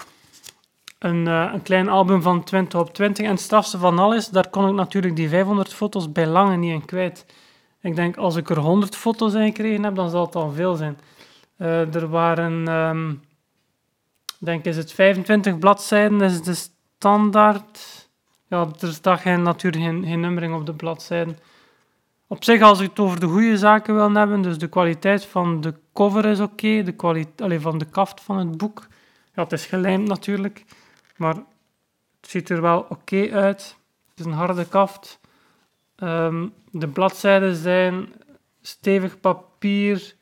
een, 0.99 1.25
uh, 1.25 1.49
een 1.53 1.61
klein 1.61 1.89
album 1.89 2.21
van 2.21 2.43
20 2.43 2.79
op 2.79 2.93
20. 2.93 3.25
En 3.25 3.31
het 3.31 3.39
strafste 3.39 3.77
van 3.77 3.99
alles, 3.99 4.27
daar 4.27 4.49
kon 4.49 4.67
ik 4.67 4.73
natuurlijk 4.73 5.15
die 5.15 5.29
500 5.29 5.73
foto's 5.73 6.11
bij 6.11 6.27
lange 6.27 6.57
niet 6.57 6.73
in 6.73 6.85
kwijt. 6.85 7.25
Ik 7.81 7.95
denk, 7.95 8.17
als 8.17 8.35
ik 8.35 8.49
er 8.49 8.59
100 8.59 8.95
foto's 8.95 9.33
in 9.33 9.45
gekregen 9.45 9.83
heb, 9.83 9.95
dan 9.95 10.09
zal 10.09 10.25
het 10.25 10.35
al 10.35 10.51
veel 10.51 10.75
zijn. 10.75 10.97
Uh, 11.59 11.95
er 11.95 12.07
waren, 12.07 12.67
um, 12.67 13.23
denk 14.37 14.65
is 14.65 14.77
het 14.77 14.91
25 14.91 15.59
bladzijden, 15.59 16.21
is 16.21 16.41
de 16.41 16.53
standaard. 16.53 18.07
Ja, 18.47 18.67
er 18.79 18.93
staat 18.93 19.19
geen, 19.19 19.41
natuurlijk 19.41 19.83
geen, 19.83 20.19
nummering 20.19 20.55
op 20.55 20.65
de 20.65 20.73
bladzijden. 20.73 21.37
Op 22.27 22.43
zich, 22.43 22.61
als 22.61 22.79
ik 22.79 22.89
het 22.89 22.99
over 22.99 23.19
de 23.19 23.27
goede 23.27 23.57
zaken 23.57 23.95
wil 23.95 24.11
hebben, 24.11 24.41
dus 24.41 24.57
de 24.57 24.67
kwaliteit 24.67 25.25
van 25.25 25.61
de 25.61 25.73
cover 25.93 26.25
is 26.25 26.39
oké, 26.39 26.83
de 26.83 26.91
kwaliteit 26.91 27.61
van 27.61 27.77
de 27.77 27.85
kaft 27.85 28.21
van 28.21 28.37
het 28.37 28.57
boek. 28.57 28.87
Ja, 29.33 29.43
het 29.43 29.51
is 29.51 29.65
gelijmd 29.65 30.07
natuurlijk, 30.07 30.65
maar 31.17 31.35
het 32.21 32.29
ziet 32.29 32.49
er 32.49 32.61
wel 32.61 32.85
oké 32.89 33.29
uit. 33.31 33.77
Het 34.09 34.19
is 34.19 34.25
een 34.25 34.37
harde 34.37 34.67
kaft. 34.67 35.19
Um, 35.97 36.53
de 36.71 36.87
bladzijden 36.87 37.55
zijn 37.55 38.13
stevig 38.61 39.19
papier, 39.19 40.15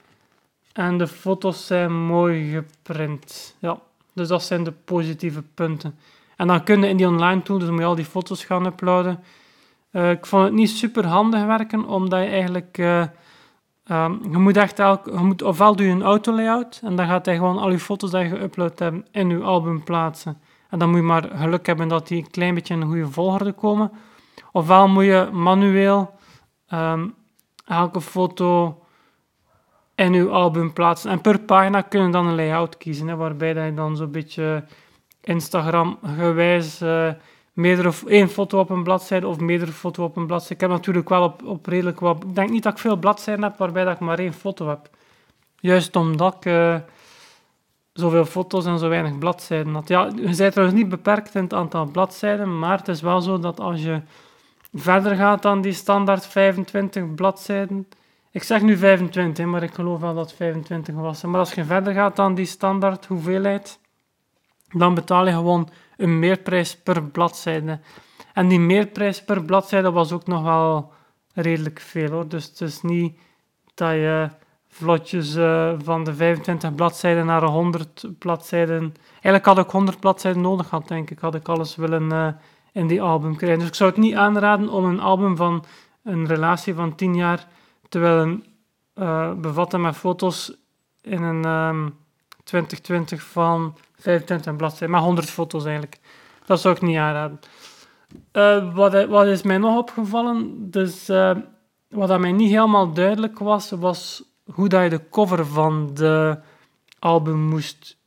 en 0.77 0.97
de 0.97 1.07
foto's 1.07 1.65
zijn 1.65 2.05
mooi 2.05 2.51
geprint. 2.51 3.55
Ja, 3.59 3.79
dus 4.13 4.27
dat 4.27 4.43
zijn 4.43 4.63
de 4.63 4.71
positieve 4.71 5.43
punten. 5.53 5.99
En 6.35 6.47
dan 6.47 6.63
kun 6.63 6.81
je 6.81 6.87
in 6.87 6.97
die 6.97 7.07
online 7.07 7.41
tool, 7.41 7.57
dus 7.57 7.69
moet 7.69 7.79
je 7.79 7.85
al 7.85 7.95
die 7.95 8.05
foto's 8.05 8.45
gaan 8.45 8.65
uploaden. 8.65 9.23
Uh, 9.91 10.11
ik 10.11 10.25
vond 10.25 10.43
het 10.43 10.53
niet 10.53 10.69
super 10.69 11.05
handig 11.05 11.45
werken, 11.45 11.85
omdat 11.85 12.23
je 12.23 12.29
eigenlijk... 12.29 12.77
Uh, 12.77 13.05
um, 13.91 14.19
je 14.31 14.37
moet 14.37 14.57
echt 14.57 14.79
elk, 14.79 15.05
je 15.05 15.11
moet, 15.11 15.41
ofwel 15.41 15.75
doe 15.75 15.85
je 15.85 15.91
een 15.91 16.03
auto-layout, 16.03 16.79
en 16.83 16.95
dan 16.95 17.07
gaat 17.07 17.25
hij 17.25 17.35
gewoon 17.35 17.57
al 17.57 17.71
je 17.71 17.79
foto's 17.79 18.11
die 18.11 18.19
je 18.19 18.29
geüpload 18.29 18.77
hebt 18.79 19.07
in 19.11 19.29
je 19.29 19.39
album 19.39 19.83
plaatsen. 19.83 20.41
En 20.69 20.79
dan 20.79 20.89
moet 20.89 20.97
je 20.97 21.03
maar 21.03 21.29
geluk 21.35 21.65
hebben 21.65 21.87
dat 21.87 22.07
die 22.07 22.23
een 22.23 22.31
klein 22.31 22.53
beetje 22.53 22.73
in 22.73 22.81
een 22.81 22.87
goede 22.87 23.11
volgorde 23.11 23.51
komen. 23.51 23.91
Ofwel 24.51 24.87
moet 24.87 25.03
je 25.03 25.29
manueel 25.31 26.13
um, 26.73 27.13
elke 27.65 28.01
foto 28.01 28.81
in 29.97 30.13
uw 30.13 30.31
album 30.31 30.73
plaatsen. 30.73 31.11
En 31.11 31.21
per 31.21 31.39
pagina 31.39 31.81
kun 31.81 32.05
je 32.05 32.11
dan 32.11 32.27
een 32.27 32.35
layout 32.35 32.77
kiezen, 32.77 33.07
hè, 33.07 33.15
waarbij 33.15 33.65
je 33.65 33.73
dan 33.73 33.97
zo'n 33.97 34.11
beetje 34.11 34.63
Instagram-gewijs 35.21 36.81
uh, 36.81 37.09
meerdere, 37.53 37.91
één 38.07 38.29
foto 38.29 38.59
op 38.59 38.69
een 38.69 38.83
bladzijde 38.83 39.27
of 39.27 39.39
meerdere 39.39 39.71
foto's 39.71 40.05
op 40.05 40.17
een 40.17 40.27
bladzijde. 40.27 40.53
Ik 40.53 40.61
heb 40.61 40.69
natuurlijk 40.69 41.09
wel 41.09 41.23
op, 41.23 41.45
op 41.45 41.65
redelijk 41.65 41.99
wat... 41.99 42.23
Ik 42.23 42.35
denk 42.35 42.49
niet 42.49 42.63
dat 42.63 42.73
ik 42.73 42.79
veel 42.79 42.95
bladzijden 42.95 43.43
heb 43.43 43.57
waarbij 43.57 43.83
dat 43.83 43.93
ik 43.93 43.99
maar 43.99 44.19
één 44.19 44.33
foto 44.33 44.67
heb. 44.67 44.89
Juist 45.59 45.95
omdat 45.95 46.35
ik 46.35 46.45
uh, 46.45 46.75
zoveel 47.93 48.25
foto's 48.25 48.65
en 48.65 48.79
zo 48.79 48.89
weinig 48.89 49.17
bladzijden 49.17 49.73
had. 49.73 49.87
Ja, 49.87 50.05
je 50.15 50.35
bent 50.35 50.51
trouwens 50.51 50.79
niet 50.79 50.89
beperkt 50.89 51.35
in 51.35 51.43
het 51.43 51.53
aantal 51.53 51.85
bladzijden, 51.85 52.59
maar 52.59 52.77
het 52.77 52.87
is 52.87 53.01
wel 53.01 53.21
zo 53.21 53.39
dat 53.39 53.59
als 53.59 53.83
je 53.83 54.01
verder 54.73 55.15
gaat 55.15 55.41
dan 55.41 55.61
die 55.61 55.73
standaard 55.73 56.25
25 56.25 57.15
bladzijden 57.15 57.87
ik 58.31 58.43
zeg 58.43 58.61
nu 58.61 58.77
25, 58.77 59.45
maar 59.45 59.63
ik 59.63 59.73
geloof 59.73 59.99
wel 59.99 60.13
dat 60.13 60.25
het 60.29 60.35
25 60.37 60.95
was. 60.95 61.23
Maar 61.23 61.39
als 61.39 61.53
je 61.53 61.65
verder 61.65 61.93
gaat 61.93 62.15
dan 62.15 62.35
die 62.35 62.45
standaard 62.45 63.05
hoeveelheid, 63.05 63.79
dan 64.67 64.93
betaal 64.93 65.25
je 65.25 65.31
gewoon 65.31 65.69
een 65.97 66.19
meerprijs 66.19 66.77
per 66.77 67.03
bladzijde. 67.03 67.79
En 68.33 68.47
die 68.47 68.59
meerprijs 68.59 69.23
per 69.23 69.43
bladzijde 69.43 69.91
was 69.91 70.11
ook 70.11 70.27
nog 70.27 70.43
wel 70.43 70.91
redelijk 71.33 71.79
veel 71.79 72.09
hoor. 72.09 72.27
Dus 72.27 72.45
het 72.45 72.61
is 72.61 72.81
niet 72.81 73.19
dat 73.73 73.91
je 73.91 74.29
vlotjes 74.67 75.35
uh, 75.35 75.73
van 75.83 76.03
de 76.03 76.15
25 76.15 76.75
bladzijden 76.75 77.25
naar 77.25 77.43
100 77.43 78.05
bladzijden. 78.19 78.93
Eigenlijk 79.11 79.45
had 79.45 79.57
ik 79.57 79.69
100 79.69 79.99
bladzijden 79.99 80.41
nodig 80.41 80.67
gehad, 80.67 80.87
denk 80.87 81.09
ik. 81.09 81.19
Had 81.19 81.35
ik 81.35 81.47
alles 81.47 81.75
willen 81.75 82.03
uh, 82.03 82.27
in 82.71 82.87
die 82.87 83.01
album 83.01 83.35
krijgen. 83.35 83.59
Dus 83.59 83.67
ik 83.67 83.75
zou 83.75 83.89
het 83.89 83.99
niet 83.99 84.15
aanraden 84.15 84.69
om 84.69 84.85
een 84.85 84.99
album 84.99 85.35
van 85.35 85.65
een 86.03 86.27
relatie 86.27 86.73
van 86.73 86.95
10 86.95 87.15
jaar 87.15 87.47
te 87.89 87.99
willen 87.99 88.45
uh, 88.95 89.33
bevatten 89.33 89.81
met 89.81 89.95
foto's 89.95 90.57
in 91.01 91.23
een 91.23 91.45
um, 91.45 91.97
2020 92.43 93.23
van 93.23 93.77
25 93.95 94.55
bladzijden. 94.55 94.89
Maar 94.89 95.01
100 95.01 95.29
foto's 95.29 95.63
eigenlijk. 95.63 95.99
Dat 96.45 96.61
zou 96.61 96.75
ik 96.75 96.81
niet 96.81 96.97
aanraden. 96.97 97.39
wat, 98.73 99.05
wat, 99.05 99.25
is 99.25 99.41
mij 99.41 99.57
nog 99.57 99.77
opgevallen? 99.77 100.71
Dus 100.71 101.07
wat 101.89 102.07
dat 102.07 102.19
mij 102.19 102.31
niet 102.31 102.49
helemaal 102.49 102.93
duidelijk 102.93 103.39
was, 103.39 103.69
was 103.71 104.23
hoe 104.53 104.69
dat 104.69 104.83
je 104.83 104.89
de 104.89 105.09
cover 105.09 105.45
van 105.45 105.89
de 105.93 106.39
album 106.99 107.39
moest 107.39 107.97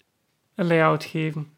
layout 0.55 1.05
geven. 1.05 1.53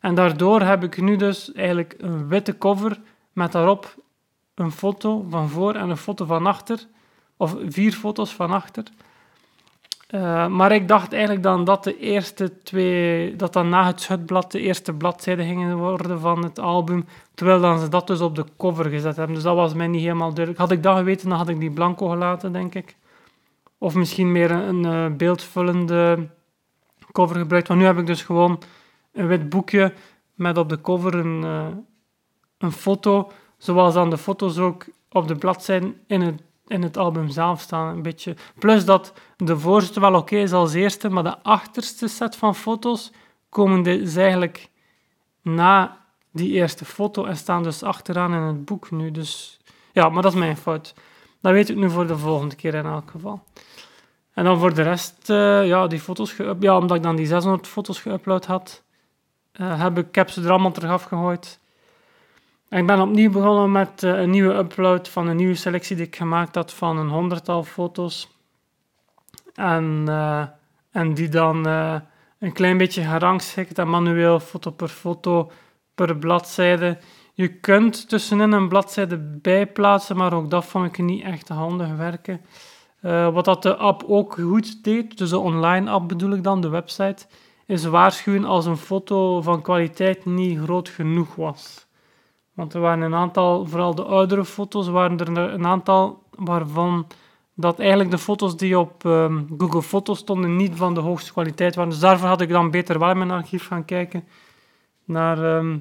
En 0.00 0.14
daardoor 0.14 0.60
heb 0.60 0.84
ik 0.84 1.00
nu 1.00 1.16
dus 1.16 1.52
eigenlijk 1.52 1.94
een 1.98 2.28
witte 2.28 2.58
cover 2.58 3.00
met 3.32 3.52
daarop 3.52 3.94
een 4.54 4.72
foto 4.72 5.26
van 5.28 5.48
voor 5.48 5.74
en 5.74 5.90
een 5.90 5.96
foto 5.96 6.24
van 6.24 6.46
achter. 6.46 6.86
Of 7.36 7.56
vier 7.68 7.92
foto's 7.92 8.34
van 8.34 8.50
achter. 8.50 8.84
Uh, 10.10 10.46
maar 10.46 10.72
ik 10.72 10.88
dacht 10.88 11.12
eigenlijk 11.12 11.42
dan 11.42 11.64
dat 11.64 11.84
de 11.84 11.98
eerste 11.98 12.62
twee, 12.62 13.36
dat 13.36 13.52
dan 13.52 13.68
na 13.68 13.86
het 13.86 14.00
schutblad 14.00 14.52
de 14.52 14.60
eerste 14.60 14.92
bladzijden 14.92 15.46
gingen 15.46 15.76
worden 15.76 16.20
van 16.20 16.44
het 16.44 16.58
album, 16.58 17.04
terwijl 17.34 17.60
dan 17.60 17.78
ze 17.78 17.88
dat 17.88 18.06
dus 18.06 18.20
op 18.20 18.34
de 18.34 18.44
cover 18.56 18.84
gezet 18.84 19.16
hebben. 19.16 19.34
Dus 19.34 19.44
dat 19.44 19.54
was 19.54 19.74
mij 19.74 19.86
niet 19.86 20.00
helemaal 20.00 20.32
duidelijk. 20.32 20.58
Had 20.58 20.70
ik 20.70 20.82
dat 20.82 20.96
geweten, 20.96 21.28
dan 21.28 21.38
had 21.38 21.48
ik 21.48 21.60
die 21.60 21.70
blanco 21.70 22.08
gelaten, 22.08 22.52
denk 22.52 22.74
ik. 22.74 22.96
Of 23.78 23.94
misschien 23.94 24.32
meer 24.32 24.50
een, 24.50 24.84
uh, 24.84 25.06
beeldvullende 25.16 26.28
cover 27.12 27.36
gebruikt. 27.36 27.68
Want 27.68 27.80
nu 27.80 27.86
heb 27.86 27.98
ik 27.98 28.06
dus 28.06 28.22
gewoon 28.22 28.62
een 29.12 29.26
wit 29.26 29.48
boekje 29.48 29.92
met 30.34 30.58
op 30.58 30.68
de 30.68 30.80
cover 30.80 31.14
een, 31.14 31.42
uh, 31.42 31.66
een 32.58 32.72
foto, 32.72 33.32
zoals 33.58 33.94
dan 33.94 34.10
de 34.10 34.18
foto's 34.18 34.58
ook 34.58 34.84
op 35.10 35.28
de 35.28 35.36
bladzijden 35.36 36.00
in 36.06 36.20
het 36.20 36.42
in 36.66 36.82
het 36.82 36.96
album 36.96 37.28
zelf 37.28 37.60
staan. 37.60 37.96
Een 37.96 38.02
beetje. 38.02 38.36
Plus 38.58 38.84
dat 38.84 39.12
de 39.36 39.58
voorste 39.58 40.00
wel 40.00 40.14
oké 40.14 40.36
is 40.36 40.52
als 40.52 40.74
eerste, 40.74 41.08
maar 41.08 41.22
de 41.22 41.42
achterste 41.42 42.08
set 42.08 42.36
van 42.36 42.54
foto's 42.54 43.12
komen 43.48 43.82
dus 43.82 44.16
eigenlijk 44.16 44.68
na 45.42 46.04
die 46.32 46.52
eerste 46.52 46.84
foto 46.84 47.24
en 47.24 47.36
staan 47.36 47.62
dus 47.62 47.82
achteraan 47.82 48.34
in 48.34 48.40
het 48.40 48.64
boek 48.64 48.90
nu. 48.90 49.10
Dus 49.10 49.60
ja, 49.92 50.08
maar 50.08 50.22
dat 50.22 50.32
is 50.32 50.38
mijn 50.38 50.56
fout. 50.56 50.94
Dat 51.40 51.52
weet 51.52 51.68
ik 51.68 51.76
nu 51.76 51.90
voor 51.90 52.06
de 52.06 52.18
volgende 52.18 52.54
keer 52.54 52.74
in 52.74 52.86
elk 52.86 53.10
geval. 53.10 53.42
En 54.32 54.44
dan 54.44 54.58
voor 54.58 54.74
de 54.74 54.82
rest, 54.82 55.30
uh, 55.30 55.66
ja, 55.66 55.86
die 55.86 56.00
foto's, 56.00 56.36
ja, 56.60 56.76
omdat 56.76 56.96
ik 56.96 57.02
dan 57.02 57.16
die 57.16 57.26
600 57.26 57.66
foto's 57.66 58.00
geüpload 58.00 58.46
had, 58.46 58.82
uh, 59.60 59.80
heb 59.82 59.98
ik, 59.98 60.06
ik 60.06 60.14
heb 60.14 60.30
ze 60.30 60.42
er 60.42 60.50
allemaal 60.50 60.72
terug 60.72 60.90
afgegooid 60.90 61.58
ik 62.68 62.86
ben 62.86 63.00
opnieuw 63.00 63.30
begonnen 63.30 63.72
met 63.72 64.02
uh, 64.02 64.18
een 64.18 64.30
nieuwe 64.30 64.54
upload 64.54 65.08
van 65.08 65.26
een 65.26 65.36
nieuwe 65.36 65.54
selectie 65.54 65.96
die 65.96 66.06
ik 66.06 66.16
gemaakt 66.16 66.54
had 66.54 66.72
van 66.72 66.96
een 66.98 67.08
honderdtal 67.08 67.64
foto's. 67.64 68.28
En, 69.54 70.04
uh, 70.08 70.42
en 70.90 71.14
die 71.14 71.28
dan 71.28 71.68
uh, 71.68 71.94
een 72.38 72.52
klein 72.52 72.78
beetje 72.78 73.02
gerangschikt 73.02 73.78
en 73.78 73.90
manueel 73.90 74.40
foto 74.40 74.70
per 74.70 74.88
foto 74.88 75.50
per 75.94 76.16
bladzijde. 76.16 76.98
Je 77.34 77.48
kunt 77.48 78.08
tussenin 78.08 78.52
een 78.52 78.68
bladzijde 78.68 79.18
bijplaatsen, 79.18 80.16
maar 80.16 80.32
ook 80.32 80.50
dat 80.50 80.64
vond 80.64 80.86
ik 80.86 80.98
niet 80.98 81.24
echt 81.24 81.48
handig 81.48 81.96
werken. 81.96 82.40
wat 83.32 83.44
dat 83.44 83.62
de 83.62 83.76
app 83.76 84.04
ook 84.06 84.32
goed 84.32 84.84
deed, 84.84 85.18
dus 85.18 85.30
de 85.30 85.38
online 85.38 85.90
app 85.90 86.08
bedoel 86.08 86.32
ik 86.32 86.44
dan, 86.44 86.60
de 86.60 86.68
website, 86.68 87.26
is 87.66 87.84
waarschuwen 87.84 88.44
als 88.44 88.66
een 88.66 88.76
foto 88.76 89.40
van 89.40 89.62
kwaliteit 89.62 90.24
niet 90.24 90.58
groot 90.58 90.88
genoeg 90.88 91.34
was. 91.34 91.85
Want 92.56 92.74
er 92.74 92.80
waren 92.80 93.02
een 93.02 93.14
aantal, 93.14 93.66
vooral 93.66 93.94
de 93.94 94.04
oudere 94.04 94.44
foto's, 94.44 94.88
waren 94.88 95.18
er 95.18 95.28
een 95.28 95.66
aantal 95.66 96.22
waarvan 96.30 97.06
dat 97.54 97.78
eigenlijk 97.78 98.10
de 98.10 98.18
foto's 98.18 98.56
die 98.56 98.78
op 98.78 99.04
ehm, 99.04 99.42
Google 99.58 99.82
Foto's 99.82 100.18
stonden 100.18 100.56
niet 100.56 100.76
van 100.76 100.94
de 100.94 101.00
hoogste 101.00 101.32
kwaliteit 101.32 101.74
waren. 101.74 101.90
Dus 101.90 102.00
daarvoor 102.00 102.28
had 102.28 102.40
ik 102.40 102.48
dan 102.48 102.70
beter 102.70 102.98
wel 102.98 103.14
mijn 103.14 103.30
archief 103.30 103.66
gaan 103.66 103.84
kijken 103.84 104.24
naar, 105.04 105.56
ehm, 105.56 105.78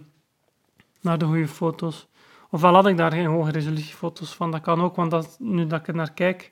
naar 1.02 1.18
de 1.18 1.26
goede 1.26 1.48
foto's. 1.48 2.08
Ofwel 2.50 2.74
had 2.74 2.88
ik 2.88 2.98
daar 2.98 3.12
geen 3.12 3.26
hoge 3.26 3.52
resolutie 3.52 3.96
van, 4.12 4.52
dat 4.52 4.62
kan 4.62 4.82
ook, 4.82 4.96
want 4.96 5.38
nu 5.40 5.68
dat 5.68 5.80
ik 5.80 5.88
er 5.88 5.96
naar 5.96 6.14
kijk, 6.14 6.52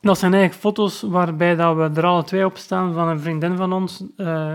dat 0.00 0.18
zijn 0.18 0.32
eigenlijk 0.32 0.62
foto's 0.62 1.02
waarbij 1.02 1.56
dat 1.56 1.76
we 1.76 2.00
er 2.00 2.06
alle 2.06 2.24
twee 2.24 2.44
op 2.44 2.56
staan 2.56 2.92
van 2.94 3.08
een 3.08 3.20
vriendin 3.20 3.56
van 3.56 3.72
ons, 3.72 4.04
uh, 4.16 4.54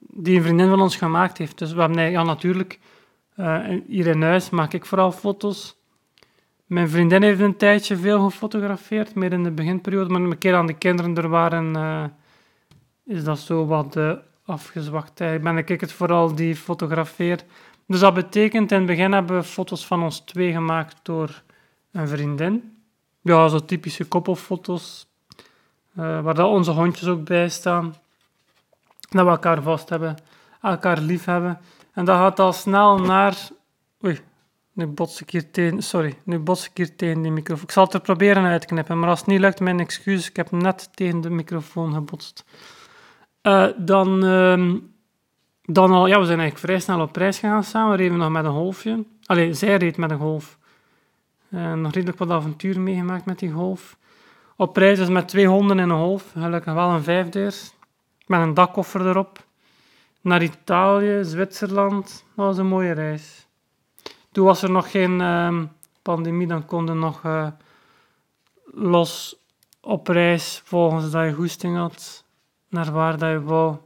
die 0.00 0.36
een 0.36 0.42
vriendin 0.42 0.68
van 0.68 0.80
ons 0.80 0.96
gemaakt 0.96 1.38
heeft. 1.38 1.58
Dus 1.58 1.72
we 1.72 1.80
hebben 1.80 2.10
ja, 2.10 2.22
natuurlijk 2.22 2.78
uh, 3.36 3.80
hier 3.86 4.06
in 4.06 4.22
huis 4.22 4.50
maak 4.50 4.72
ik 4.72 4.86
vooral 4.86 5.12
foto's. 5.12 5.76
Mijn 6.66 6.88
vriendin 6.88 7.22
heeft 7.22 7.40
een 7.40 7.56
tijdje 7.56 7.96
veel 7.96 8.20
gefotografeerd, 8.20 9.14
meer 9.14 9.32
in 9.32 9.42
de 9.42 9.50
beginperiode, 9.50 10.10
maar 10.10 10.20
een 10.20 10.38
keer 10.38 10.54
aan 10.54 10.66
de 10.66 10.78
kinderen 10.78 11.16
er 11.16 11.28
waren, 11.28 11.76
uh, 11.76 12.04
is 13.04 13.24
dat 13.24 13.38
zo 13.38 13.66
wat 13.66 13.96
uh, 13.96 14.12
afgezwakt. 14.44 15.20
Ik 15.20 15.42
ben 15.42 15.58
ik 15.58 15.80
het 15.80 15.92
vooral 15.92 16.34
die 16.34 16.56
fotografeer. 16.56 17.40
Dus 17.86 18.00
dat 18.00 18.14
betekent, 18.14 18.72
in 18.72 18.78
het 18.78 18.86
begin 18.86 19.12
hebben 19.12 19.36
we 19.36 19.42
foto's 19.42 19.86
van 19.86 20.02
ons 20.02 20.20
twee 20.20 20.52
gemaakt 20.52 20.96
door 21.02 21.42
een 21.92 22.08
vriendin. 22.08 22.76
Ja, 23.22 23.48
zo 23.48 23.64
typische 23.64 24.04
koppelfoto's, 24.04 25.06
waar 25.92 26.34
dat 26.34 26.48
onze 26.48 26.70
hondjes 26.70 27.08
ook 27.08 27.24
bij 27.24 27.48
staan. 27.48 27.94
Dat 29.10 29.24
we 29.24 29.30
elkaar 29.30 29.62
vast 29.62 29.88
hebben, 29.88 30.16
elkaar 30.62 30.98
lief 30.98 31.24
hebben. 31.24 31.58
En 31.96 32.04
dat 32.04 32.16
gaat 32.16 32.38
al 32.38 32.52
snel 32.52 32.98
naar... 32.98 33.48
Oei, 34.04 34.20
nu 34.72 34.86
bots 34.86 35.20
ik 35.20 35.30
hier 35.30 35.50
tegen... 35.50 35.82
Sorry, 35.82 36.18
nu 36.24 36.38
bots 36.38 36.66
ik 36.66 36.76
hier 36.76 36.96
tegen 36.96 37.22
die 37.22 37.30
microfoon. 37.30 37.64
Ik 37.64 37.70
zal 37.70 37.84
het 37.84 37.94
er 37.94 38.00
proberen 38.00 38.44
uit 38.44 38.60
te 38.60 38.66
knippen, 38.66 38.98
maar 38.98 39.08
als 39.08 39.18
het 39.18 39.28
niet 39.28 39.40
lukt, 39.40 39.60
mijn 39.60 39.80
excuus. 39.80 40.28
Ik 40.28 40.36
heb 40.36 40.50
net 40.50 40.96
tegen 40.96 41.20
de 41.20 41.30
microfoon 41.30 41.92
gebotst. 41.92 42.44
Uh, 43.42 43.66
dan, 43.76 44.24
uh, 44.24 44.74
dan 45.62 45.90
al... 45.90 46.06
Ja, 46.06 46.18
we 46.18 46.26
zijn 46.26 46.38
eigenlijk 46.38 46.58
vrij 46.58 46.80
snel 46.80 47.00
op 47.00 47.16
reis 47.16 47.38
gegaan 47.38 47.64
samen. 47.64 47.90
We 47.90 47.96
reden 47.96 48.18
nog 48.18 48.30
met 48.30 48.44
een 48.44 48.52
golfje. 48.52 49.04
Allee, 49.24 49.52
zij 49.52 49.76
reed 49.76 49.96
met 49.96 50.10
een 50.10 50.18
golf. 50.18 50.58
Uh, 51.48 51.72
nog 51.72 51.92
redelijk 51.92 52.18
wat 52.18 52.30
avontuur 52.30 52.80
meegemaakt 52.80 53.24
met 53.24 53.38
die 53.38 53.50
golf. 53.50 53.96
Op 54.56 54.76
reis 54.76 54.98
is 54.98 55.08
met 55.08 55.28
twee 55.28 55.46
honden 55.46 55.78
in 55.78 55.88
een 55.88 55.98
golf. 55.98 56.32
Gelukkig 56.38 56.74
wel 56.74 56.90
een 56.90 57.02
vijfdeurs. 57.02 57.74
Met 58.26 58.40
een 58.40 58.54
dakkoffer 58.54 59.06
erop 59.06 59.45
naar 60.26 60.42
Italië, 60.42 61.24
Zwitserland. 61.24 62.24
Dat 62.34 62.46
was 62.46 62.58
een 62.58 62.66
mooie 62.66 62.92
reis. 62.92 63.46
Toen 64.32 64.44
was 64.44 64.62
er 64.62 64.70
nog 64.70 64.90
geen 64.90 65.20
uh, 65.20 65.62
pandemie, 66.02 66.46
dan 66.46 66.66
konden 66.66 66.98
nog 66.98 67.22
uh, 67.22 67.46
los 68.64 69.36
op 69.80 70.08
reis 70.08 70.62
volgens 70.64 71.10
dat 71.10 71.24
je 71.24 71.32
goesting 71.32 71.76
had, 71.76 72.24
naar 72.68 72.92
waar 72.92 73.18
dat 73.18 73.30
je 73.30 73.42
wou. 73.42 73.76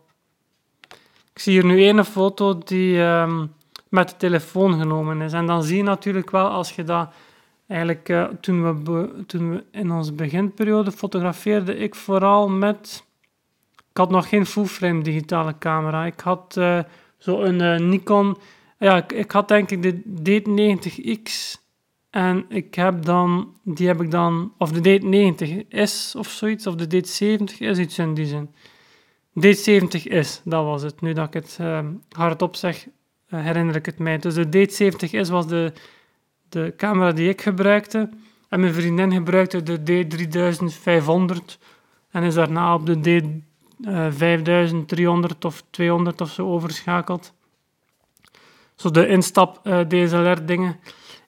Ik 1.32 1.38
zie 1.38 1.52
hier 1.52 1.64
nu 1.64 1.84
een 1.84 2.04
foto 2.04 2.58
die 2.58 2.98
um, 2.98 3.52
met 3.88 4.08
de 4.08 4.16
telefoon 4.16 4.78
genomen 4.78 5.20
is. 5.20 5.32
En 5.32 5.46
dan 5.46 5.62
zie 5.62 5.76
je 5.76 5.82
natuurlijk 5.82 6.30
wel 6.30 6.48
als 6.48 6.74
je 6.74 6.84
dat 6.84 7.12
eigenlijk 7.66 8.08
uh, 8.08 8.24
toen, 8.24 8.82
we 8.82 9.24
toen 9.26 9.50
we 9.50 9.64
in 9.70 9.90
onze 9.92 10.12
beginperiode 10.12 10.92
fotografeerde 10.92 11.76
ik 11.76 11.94
vooral 11.94 12.48
met 12.48 13.04
ik 13.90 13.96
had 13.96 14.10
nog 14.10 14.28
geen 14.28 14.46
full-frame 14.46 15.02
digitale 15.02 15.58
camera. 15.58 16.04
Ik 16.04 16.20
had 16.20 16.56
uh, 16.58 16.80
zo 17.18 17.40
een 17.40 17.60
uh, 17.60 17.88
Nikon. 17.88 18.38
Ja, 18.78 18.96
ik, 18.96 19.12
ik, 19.12 19.30
had 19.30 19.48
denk 19.48 19.70
ik 19.70 19.82
de 19.82 20.42
D90X. 20.42 21.58
En 22.10 22.44
ik 22.48 22.74
heb 22.74 23.04
dan, 23.04 23.54
die 23.64 23.86
heb 23.86 24.00
ik 24.00 24.10
dan, 24.10 24.52
of 24.58 24.72
de 24.72 25.00
D90S 25.00 26.18
of 26.18 26.28
zoiets, 26.28 26.66
of 26.66 26.74
de 26.74 27.04
D70 27.04 27.58
is 27.58 27.78
iets 27.78 27.98
in 27.98 28.14
die 28.14 28.26
zin. 28.26 28.50
D70S, 29.46 30.42
dat 30.44 30.64
was 30.64 30.82
het. 30.82 31.00
Nu 31.00 31.12
dat 31.12 31.26
ik 31.26 31.34
het 31.34 31.58
uh, 31.60 31.78
hardop 32.08 32.56
zeg, 32.56 32.86
herinner 33.26 33.76
ik 33.76 33.86
het 33.86 33.98
mij. 33.98 34.18
Dus 34.18 34.34
de 34.34 34.46
D70S 34.46 35.30
was 35.30 35.46
de, 35.46 35.72
de 36.48 36.74
camera 36.76 37.12
die 37.12 37.28
ik 37.28 37.40
gebruikte. 37.40 38.08
En 38.48 38.60
mijn 38.60 38.74
vriendin 38.74 39.12
gebruikte 39.12 39.62
de 39.62 39.78
D3500 39.78 41.58
en 42.10 42.22
is 42.22 42.34
daarna 42.34 42.74
op 42.74 42.86
de 42.86 43.00
D 43.00 43.24
5300 43.82 45.44
of 45.44 45.62
200 45.70 46.20
of 46.20 46.30
zo 46.30 46.52
overschakeld. 46.52 47.32
Zo 48.74 48.90
de 48.90 49.06
instap 49.06 49.60
uh, 49.64 49.80
DSLR 49.80 50.46
dingen. 50.46 50.76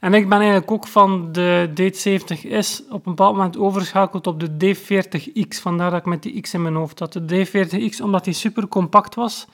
En 0.00 0.14
ik 0.14 0.28
ben 0.28 0.38
eigenlijk 0.38 0.71
ook 0.71 0.87
van 0.87 1.32
de 1.32 1.68
D70S 1.71 2.88
op 2.90 3.06
een 3.06 3.14
bepaald 3.14 3.37
moment 3.37 3.59
overschakeld 3.59 4.26
op 4.26 4.40
de 4.40 4.76
D40X. 4.76 5.61
Vandaar 5.61 5.90
dat 5.90 6.00
ik 6.00 6.06
met 6.06 6.23
die 6.23 6.40
X 6.40 6.54
in 6.54 6.62
mijn 6.62 6.75
hoofd 6.75 6.99
had. 6.99 7.12
De 7.12 7.47
D40X, 7.47 8.02
omdat 8.02 8.25
die 8.25 8.35
super 8.35 8.68
compact 8.68 9.14
was. 9.14 9.47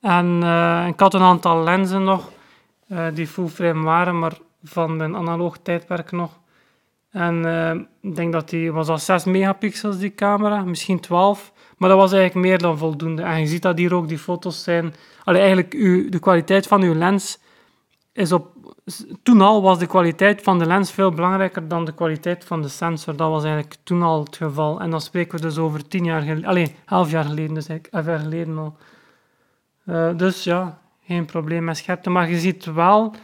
En 0.00 0.40
uh, 0.42 0.86
ik 0.86 1.00
had 1.00 1.14
een 1.14 1.20
aantal 1.20 1.62
lenzen 1.62 2.04
nog, 2.04 2.30
die 3.14 3.26
full 3.26 3.46
frame 3.46 3.82
waren, 3.82 4.18
maar 4.18 4.38
van 4.62 5.00
een 5.00 5.16
analoog 5.16 5.58
tijdperk 5.62 6.12
nog. 6.12 6.38
En 7.10 7.44
ik 8.02 8.16
denk 8.16 8.32
dat 8.32 8.50
die 8.50 8.72
was 8.72 8.88
al 8.88 8.98
6 8.98 9.24
megapixels, 9.24 9.98
die 9.98 10.14
camera, 10.14 10.64
misschien 10.64 11.00
12. 11.00 11.52
Maar 11.80 11.88
dat 11.88 11.98
was 11.98 12.12
eigenlijk 12.12 12.46
meer 12.46 12.58
dan 12.58 12.78
voldoende. 12.78 13.22
En 13.22 13.40
je 13.40 13.46
ziet 13.46 13.62
dat 13.62 13.78
hier 13.78 13.94
ook 13.94 14.08
die 14.08 14.18
foto's 14.18 14.62
zijn. 14.62 14.94
Allee, 15.24 15.40
eigenlijk, 15.40 15.70
de 16.12 16.18
kwaliteit 16.18 16.66
van 16.66 16.82
uw 16.82 16.94
lens 16.94 17.38
is 18.12 18.32
op. 18.32 18.48
Toen 19.22 19.40
al 19.40 19.62
was 19.62 19.78
de 19.78 19.86
kwaliteit 19.86 20.42
van 20.42 20.58
de 20.58 20.66
lens 20.66 20.92
veel 20.92 21.10
belangrijker 21.10 21.68
dan 21.68 21.84
de 21.84 21.94
kwaliteit 21.94 22.44
van 22.44 22.62
de 22.62 22.68
sensor. 22.68 23.16
Dat 23.16 23.30
was 23.30 23.42
eigenlijk 23.42 23.76
toen 23.82 24.02
al 24.02 24.24
het 24.24 24.36
geval. 24.36 24.80
En 24.80 24.90
dan 24.90 25.00
spreken 25.00 25.34
we 25.34 25.40
dus 25.40 25.58
over 25.58 25.88
10 25.88 26.04
jaar 26.04 26.20
geleden. 26.20 26.44
Allee, 26.44 26.74
11 26.86 27.10
jaar 27.10 27.24
geleden, 27.24 27.54
dus 27.54 27.66
eigenlijk 27.66 27.94
11 27.94 28.06
jaar 28.06 28.18
geleden 28.18 28.58
al. 28.58 28.76
Uh, 29.84 30.18
dus 30.18 30.44
ja, 30.44 30.78
geen 31.06 31.24
probleem 31.24 31.64
met 31.64 31.76
scherpte. 31.76 32.10
Maar 32.10 32.30
je 32.30 32.38
ziet 32.38 32.64
wel 32.64 33.14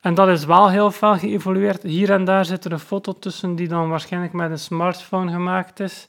en 0.00 0.14
dat 0.14 0.28
is 0.28 0.44
wel 0.44 0.70
heel 0.70 0.90
veel 0.90 1.18
geëvolueerd. 1.18 1.82
Hier 1.82 2.10
en 2.10 2.24
daar 2.24 2.44
zit 2.44 2.64
er 2.64 2.72
een 2.72 2.78
foto 2.78 3.12
tussen 3.12 3.54
die 3.56 3.68
dan 3.68 3.88
waarschijnlijk 3.88 4.32
met 4.32 4.50
een 4.50 4.58
smartphone 4.58 5.32
gemaakt 5.32 5.80
is. 5.80 6.06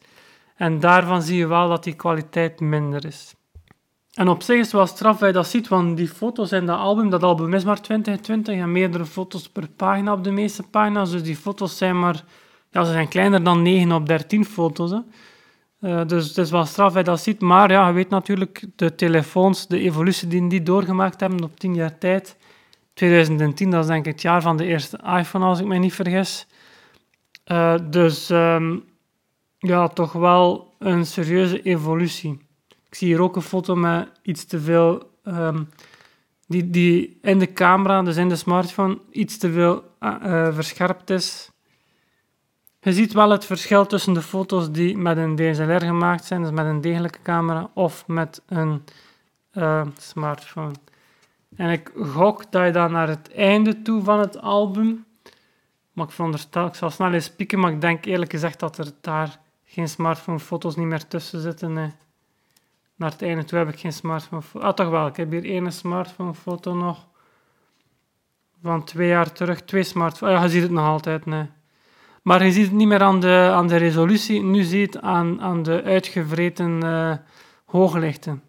En 0.56 0.80
daarvan 0.80 1.22
zie 1.22 1.38
je 1.38 1.48
wel 1.48 1.70
dat 1.70 1.84
die 1.84 1.96
kwaliteit 1.96 2.60
minder 2.60 3.06
is. 3.06 3.36
En 4.14 4.28
op 4.28 4.44
zich 4.44 4.56
is 4.56 4.62
het 4.62 4.72
wel 4.72 4.88
straf 4.88 5.18
dat 5.18 5.28
je 5.28 5.34
dat 5.34 5.48
ziet, 5.48 5.68
want 5.68 5.98
die 5.98 6.08
foto's 6.08 6.52
in 6.52 6.66
dat 6.66 6.80
album, 6.80 7.10
dat 7.10 7.24
album 7.24 7.54
is 7.54 7.64
maar 7.64 7.82
2020 7.82 8.56
en 8.56 8.72
meerdere 8.72 9.06
foto's 9.06 9.50
per 9.50 9.68
pagina 9.76 10.14
op 10.14 10.24
de 10.24 10.32
meeste 10.32 10.64
pagina's. 10.64 11.12
Dus 11.12 11.24
die 11.24 11.36
foto's 11.36 11.78
zijn 11.78 12.00
maar, 12.00 12.24
ja, 12.72 12.84
ze 12.84 12.92
zijn 12.92 13.08
kleiner 13.08 13.44
dan 13.44 13.62
9 13.62 13.92
op 13.92 14.08
13 14.08 14.46
foto's. 14.46 14.92
Hè. 14.92 15.00
Uh, 15.82 16.08
dus 16.08 16.28
het 16.28 16.38
is 16.38 16.52
wel 16.52 16.66
straf 16.66 16.88
dat 16.88 17.06
je 17.06 17.12
dat 17.12 17.20
ziet. 17.20 17.42
Maar 17.42 17.72
ja, 17.72 17.88
je 17.88 17.94
weet 17.94 18.10
natuurlijk, 18.10 18.66
de 18.76 18.96
telefoons, 18.96 19.68
de 19.68 19.80
evolutie 19.80 20.28
die 20.28 20.48
die 20.48 20.64
doorgemaakt 20.64 21.20
hebben 21.20 21.44
op 21.44 21.60
10 21.60 21.76
jaar 21.76 21.98
tijd, 21.98 22.38
2010, 22.94 23.70
dat 23.70 23.82
is 23.82 23.88
denk 23.88 24.06
ik 24.06 24.12
het 24.12 24.22
jaar 24.22 24.42
van 24.42 24.58
de 24.58 24.66
eerste 24.66 25.00
iPhone, 25.18 25.46
als 25.46 25.60
ik 25.60 25.66
me 25.66 25.78
niet 25.78 25.94
vergis. 25.94 26.48
Uh, 27.52 27.76
dus 27.90 28.30
um, 28.30 28.84
ja, 29.58 29.88
toch 29.88 30.12
wel 30.12 30.74
een 30.80 31.06
serieuze 31.06 31.62
evolutie. 31.62 32.40
Ik 32.88 32.96
zie 32.96 33.08
hier 33.08 33.22
ook 33.22 33.36
een 33.36 33.42
foto 33.42 33.76
met 33.76 34.10
iets 34.22 34.46
te 34.46 34.60
veel, 34.60 35.10
um, 35.24 35.70
die, 36.48 36.70
die 36.70 37.18
in 37.22 37.40
de 37.40 37.54
camera, 37.54 38.02
dus 38.02 38.18
in 38.18 38.30
de 38.30 38.36
smartphone, 38.36 39.00
iets 39.12 39.38
te 39.38 39.52
veel 39.52 39.84
uh, 40.00 40.54
verscherpt 40.54 41.10
is. 41.10 41.50
Je 42.80 42.94
ziet 42.94 43.14
wel 43.14 43.30
het 43.30 43.46
verschil 43.46 43.86
tussen 43.86 44.14
de 44.14 44.22
foto's 44.22 44.72
die 44.72 44.98
met 44.98 45.18
een 45.18 45.36
DSLR 45.36 45.86
gemaakt 45.86 46.26
zijn, 46.26 46.42
dus 46.42 46.52
met 46.52 46.66
een 46.66 46.82
degelijke 46.82 47.20
camera, 47.24 47.70
of 47.74 48.08
met 48.08 48.42
een 48.48 48.84
uh, 49.54 49.86
smartphone. 49.98 50.74
En 51.56 51.70
ik 51.70 51.92
gok 51.96 52.52
dat 52.52 52.66
je 52.66 52.72
dan 52.72 52.92
naar 52.92 53.08
het 53.08 53.34
einde 53.34 53.82
toe 53.82 54.04
van 54.04 54.20
het 54.20 54.42
album, 54.42 55.06
maar 55.92 56.08
ik 56.08 56.54
ik 56.54 56.76
zal 56.76 56.90
snel 56.90 57.14
eens 57.14 57.26
spieken, 57.26 57.60
maar 57.60 57.72
ik 57.72 57.82
denk 57.82 58.06
eerlijk 58.06 58.32
gezegd 58.32 58.60
dat 58.60 58.78
er 58.78 58.92
daar 59.02 59.40
geen 59.76 59.90
smartphone-foto's 59.90 60.76
niet 60.76 60.88
meer 60.88 61.08
tussen 61.08 61.42
zitten. 61.42 61.74
Naar 62.96 63.12
het 63.12 63.22
einde 63.22 63.44
toe 63.44 63.58
heb 63.58 63.70
ik 63.70 63.80
geen 63.80 63.94
smartphone-foto. 63.94 64.66
Ah, 64.66 64.74
toch 64.74 64.90
wel, 64.90 65.08
ik 65.08 65.16
heb 65.16 65.32
hier 65.32 65.46
één 65.46 65.72
smartphone-foto 65.72 66.74
nog. 66.74 67.08
Van 68.62 68.84
twee 68.84 69.08
jaar 69.08 69.32
terug, 69.32 69.62
twee 69.62 69.84
smartphones. 69.84 70.36
Ah, 70.36 70.40
ja, 70.40 70.46
je 70.46 70.52
ziet 70.52 70.62
het 70.62 70.72
nog 70.72 70.86
altijd. 70.86 71.26
Maar 72.22 72.46
je 72.46 72.52
ziet 72.52 72.66
het 72.66 72.74
niet 72.74 72.88
meer 72.88 73.02
aan 73.02 73.20
de, 73.20 73.50
aan 73.54 73.68
de 73.68 73.76
resolutie, 73.76 74.44
nu 74.44 74.64
zie 74.64 74.80
je 74.80 74.86
het 74.86 75.02
aan, 75.02 75.42
aan 75.42 75.64
de 75.64 75.84
uitgevreten 75.84 76.84
uh, 76.84 77.16
hooglichten. 77.66 78.44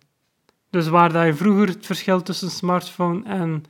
Dus 0.71 0.89
waar 0.89 1.13
dat 1.13 1.27
je 1.27 1.35
vroeger 1.35 1.67
het 1.67 1.87
verschil 1.87 2.23
tussen 2.23 2.51
smartphone 2.51 3.25
en 3.25 3.65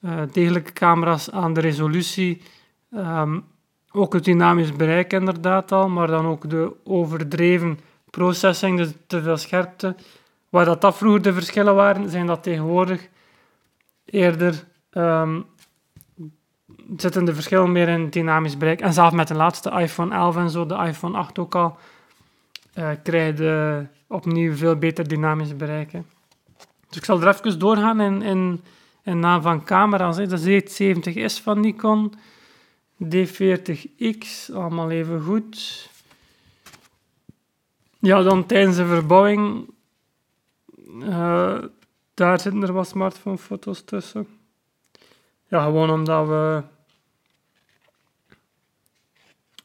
uh, 0.00 0.22
degelijke 0.32 0.72
camera's 0.72 1.30
aan 1.30 1.52
de 1.52 1.60
resolutie, 1.60 2.42
um, 2.90 3.44
ook 3.92 4.12
het 4.12 4.24
dynamisch 4.24 4.72
bereik 4.72 5.12
inderdaad 5.12 5.72
al, 5.72 5.88
maar 5.88 6.06
dan 6.06 6.26
ook 6.26 6.50
de 6.50 6.72
overdreven 6.84 7.78
processing, 8.10 8.78
dus 8.78 8.92
te 9.06 9.22
veel 9.22 9.36
scherpte. 9.36 9.96
Waar 10.48 10.64
dat, 10.64 10.80
dat 10.80 10.96
vroeger 10.96 11.22
de 11.22 11.32
verschillen 11.32 11.74
waren, 11.74 12.10
zijn 12.10 12.26
dat 12.26 12.42
tegenwoordig 12.42 13.08
eerder 14.04 14.64
um, 14.92 15.46
zitten 16.96 17.24
de 17.24 17.34
verschillen 17.34 17.72
meer 17.72 17.88
in 17.88 18.10
dynamisch 18.10 18.56
bereik. 18.56 18.80
En 18.80 18.92
zelfs 18.92 19.14
met 19.14 19.28
de 19.28 19.34
laatste 19.34 19.70
iPhone 19.70 20.14
11 20.14 20.36
en 20.36 20.50
zo, 20.50 20.66
de 20.66 20.74
iPhone 20.74 21.18
8 21.18 21.38
ook 21.38 21.54
al, 21.54 21.76
uh, 22.74 22.90
krijg 23.02 23.38
je 23.38 23.86
opnieuw 24.06 24.54
veel 24.54 24.76
beter 24.76 25.08
dynamisch 25.08 25.56
bereik. 25.56 25.90
Dus 26.88 26.96
ik 26.96 27.04
zal 27.04 27.20
er 27.22 27.28
even 27.28 27.58
doorgaan 27.58 28.00
in, 28.00 28.62
in, 29.02 29.18
naam 29.18 29.42
van 29.42 29.64
camera's. 29.64 30.16
Hè. 30.16 30.26
De 30.26 30.62
Z70S 30.62 31.42
van 31.42 31.60
Nikon, 31.60 32.14
D40X, 33.04 34.54
allemaal 34.54 34.90
even 34.90 35.20
goed. 35.20 35.88
Ja, 37.98 38.22
dan 38.22 38.46
tijdens 38.46 38.76
de 38.76 38.86
verbouwing, 38.86 39.70
uh, 40.88 41.58
daar 42.14 42.40
zitten 42.40 42.62
er 42.62 42.72
wat 42.72 42.88
smartphone-foto's 42.88 43.84
tussen. 43.84 44.26
Ja, 45.48 45.64
gewoon 45.64 45.90
omdat 45.90 46.26
we... 46.26 46.62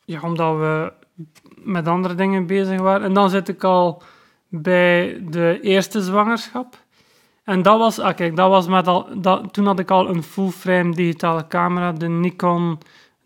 Ja, 0.06 0.22
omdat 0.22 0.58
we 0.58 0.94
met 1.56 1.88
andere 1.88 2.16
dingen 2.16 2.46
bezig 2.46 2.80
waren. 2.80 3.08
En 3.08 3.14
dan 3.14 3.30
zit 3.30 3.48
ik 3.48 3.64
al 3.64 4.02
bij 4.48 5.24
de 5.30 5.60
eerste 5.62 6.02
zwangerschap. 6.02 6.82
En 7.44 7.62
dat 7.62 7.78
was, 7.80 8.00
ah, 8.00 8.16
kijk, 8.16 8.36
dat 8.36 8.50
was 8.50 8.68
met 8.68 8.88
al, 8.88 9.22
dat, 9.22 9.54
toen 9.54 9.66
had 9.66 9.80
ik 9.80 9.92
al 9.92 10.10
een 10.10 10.24
full-frame 10.24 10.96
digitale 10.96 11.48
camera, 11.48 11.92
de 11.92 12.08
Nikon 12.08 12.78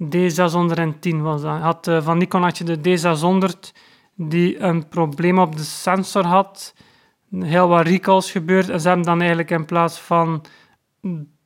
D610 0.04 1.18
was 1.22 1.42
dat. 1.42 1.60
Had, 1.60 1.88
uh, 1.88 2.02
van 2.02 2.18
Nikon 2.18 2.44
had 2.44 2.58
je 2.58 2.64
de 2.64 2.78
D600 2.78 3.72
die 4.16 4.60
een 4.60 4.88
probleem 4.88 5.40
op 5.40 5.56
de 5.56 5.64
sensor 5.64 6.26
had. 6.26 6.74
Heel 7.40 7.68
wat 7.68 7.88
recalls 7.88 8.32
gebeurd 8.32 8.70
en 8.70 8.82
ze 8.82 8.88
hebben 8.88 9.06
dan 9.06 9.20
eigenlijk 9.20 9.52
in 9.52 9.66
plaats 9.66 10.00
van 10.00 10.46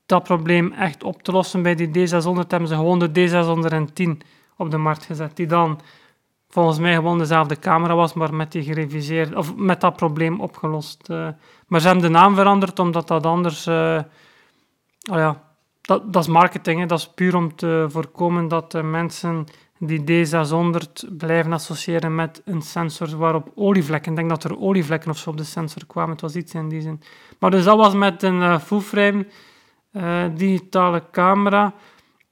dat 0.05 0.23
probleem 0.23 0.71
echt 0.71 1.03
op 1.03 1.23
te 1.23 1.31
lossen 1.31 1.61
bij 1.61 1.75
die 1.75 1.87
D600 1.87 2.47
hebben 2.47 2.67
ze 2.67 2.75
gewoon 2.75 2.99
de 2.99 3.09
D610 3.09 4.27
op 4.57 4.71
de 4.71 4.77
markt 4.77 5.05
gezet, 5.05 5.35
die 5.35 5.47
dan 5.47 5.79
volgens 6.49 6.79
mij 6.79 6.93
gewoon 6.93 7.17
dezelfde 7.17 7.59
camera 7.59 7.95
was, 7.95 8.13
maar 8.13 8.33
met 8.33 8.51
die 8.51 8.63
gereviseerd, 8.63 9.35
of 9.35 9.55
met 9.55 9.81
dat 9.81 9.95
probleem 9.95 10.41
opgelost. 10.41 11.09
Uh, 11.09 11.27
maar 11.67 11.79
ze 11.79 11.87
hebben 11.87 12.05
de 12.05 12.11
naam 12.11 12.35
veranderd 12.35 12.79
omdat 12.79 13.07
dat 13.07 13.25
anders. 13.25 13.67
Uh, 13.67 14.01
oh 15.11 15.17
ja, 15.17 15.41
dat, 15.81 16.13
dat 16.13 16.23
is 16.23 16.29
marketing. 16.29 16.79
Hè. 16.79 16.85
Dat 16.85 16.99
is 16.99 17.11
puur 17.15 17.35
om 17.35 17.55
te 17.55 17.85
voorkomen 17.89 18.47
dat 18.47 18.71
de 18.71 18.83
mensen 18.83 19.45
die 19.77 20.27
D600 20.27 21.17
blijven 21.17 21.53
associëren 21.53 22.15
met 22.15 22.41
een 22.45 22.61
sensor 22.61 23.17
waarop 23.17 23.51
olievlekken. 23.55 24.11
Ik 24.11 24.17
denk 24.17 24.29
dat 24.29 24.43
er 24.43 24.59
olievlekken 24.59 25.11
of 25.11 25.17
zo 25.17 25.29
op 25.29 25.37
de 25.37 25.43
sensor 25.43 25.85
kwamen. 25.85 26.11
Het 26.11 26.21
was 26.21 26.35
iets 26.35 26.53
in 26.53 26.69
die 26.69 26.81
zin. 26.81 27.01
Maar 27.39 27.51
dus 27.51 27.63
dat 27.63 27.77
was 27.77 27.93
met 27.93 28.23
een 28.23 28.41
uh, 28.41 28.59
full-frame 28.59 29.25
digitale 30.35 31.03
camera. 31.11 31.73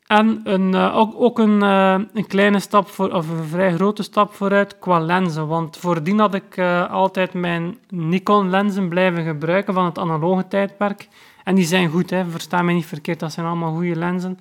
En 0.10 0.42
een, 0.44 0.74
uh, 0.74 0.98
ook, 0.98 1.14
ook 1.16 1.40
een, 1.40 1.64
uh, 1.64 1.96
een, 2.14 2.28
kleine 2.28 2.60
stap 2.60 2.88
voor, 2.88 3.12
of 3.12 3.30
een 3.30 3.44
vrij 3.44 3.74
grote 3.74 4.04
stap 4.04 4.34
vooruit 4.34 4.80
qua 4.80 5.00
lenzen. 5.00 5.48
Want 5.48 5.78
voordien 5.78 6.20
had 6.20 6.34
ik 6.34 6.58
uh, 6.58 6.92
altijd 6.92 7.34
mijn 7.34 7.78
Nikon 7.90 8.50
lenzen 8.50 8.90
blijven 8.90 9.24
gebruiken 9.24 9.74
van 9.74 9.86
het 9.86 9.98
analoge 9.98 10.48
tijdperk. 10.48 11.08
En 11.50 11.56
die 11.56 11.66
zijn 11.66 11.90
goed, 11.90 12.10
hè. 12.10 12.26
versta 12.26 12.62
me 12.62 12.74
niet 12.74 12.86
verkeerd, 12.86 13.20
dat 13.20 13.32
zijn 13.32 13.46
allemaal 13.46 13.74
goede 13.74 13.96
lenzen. 13.96 14.40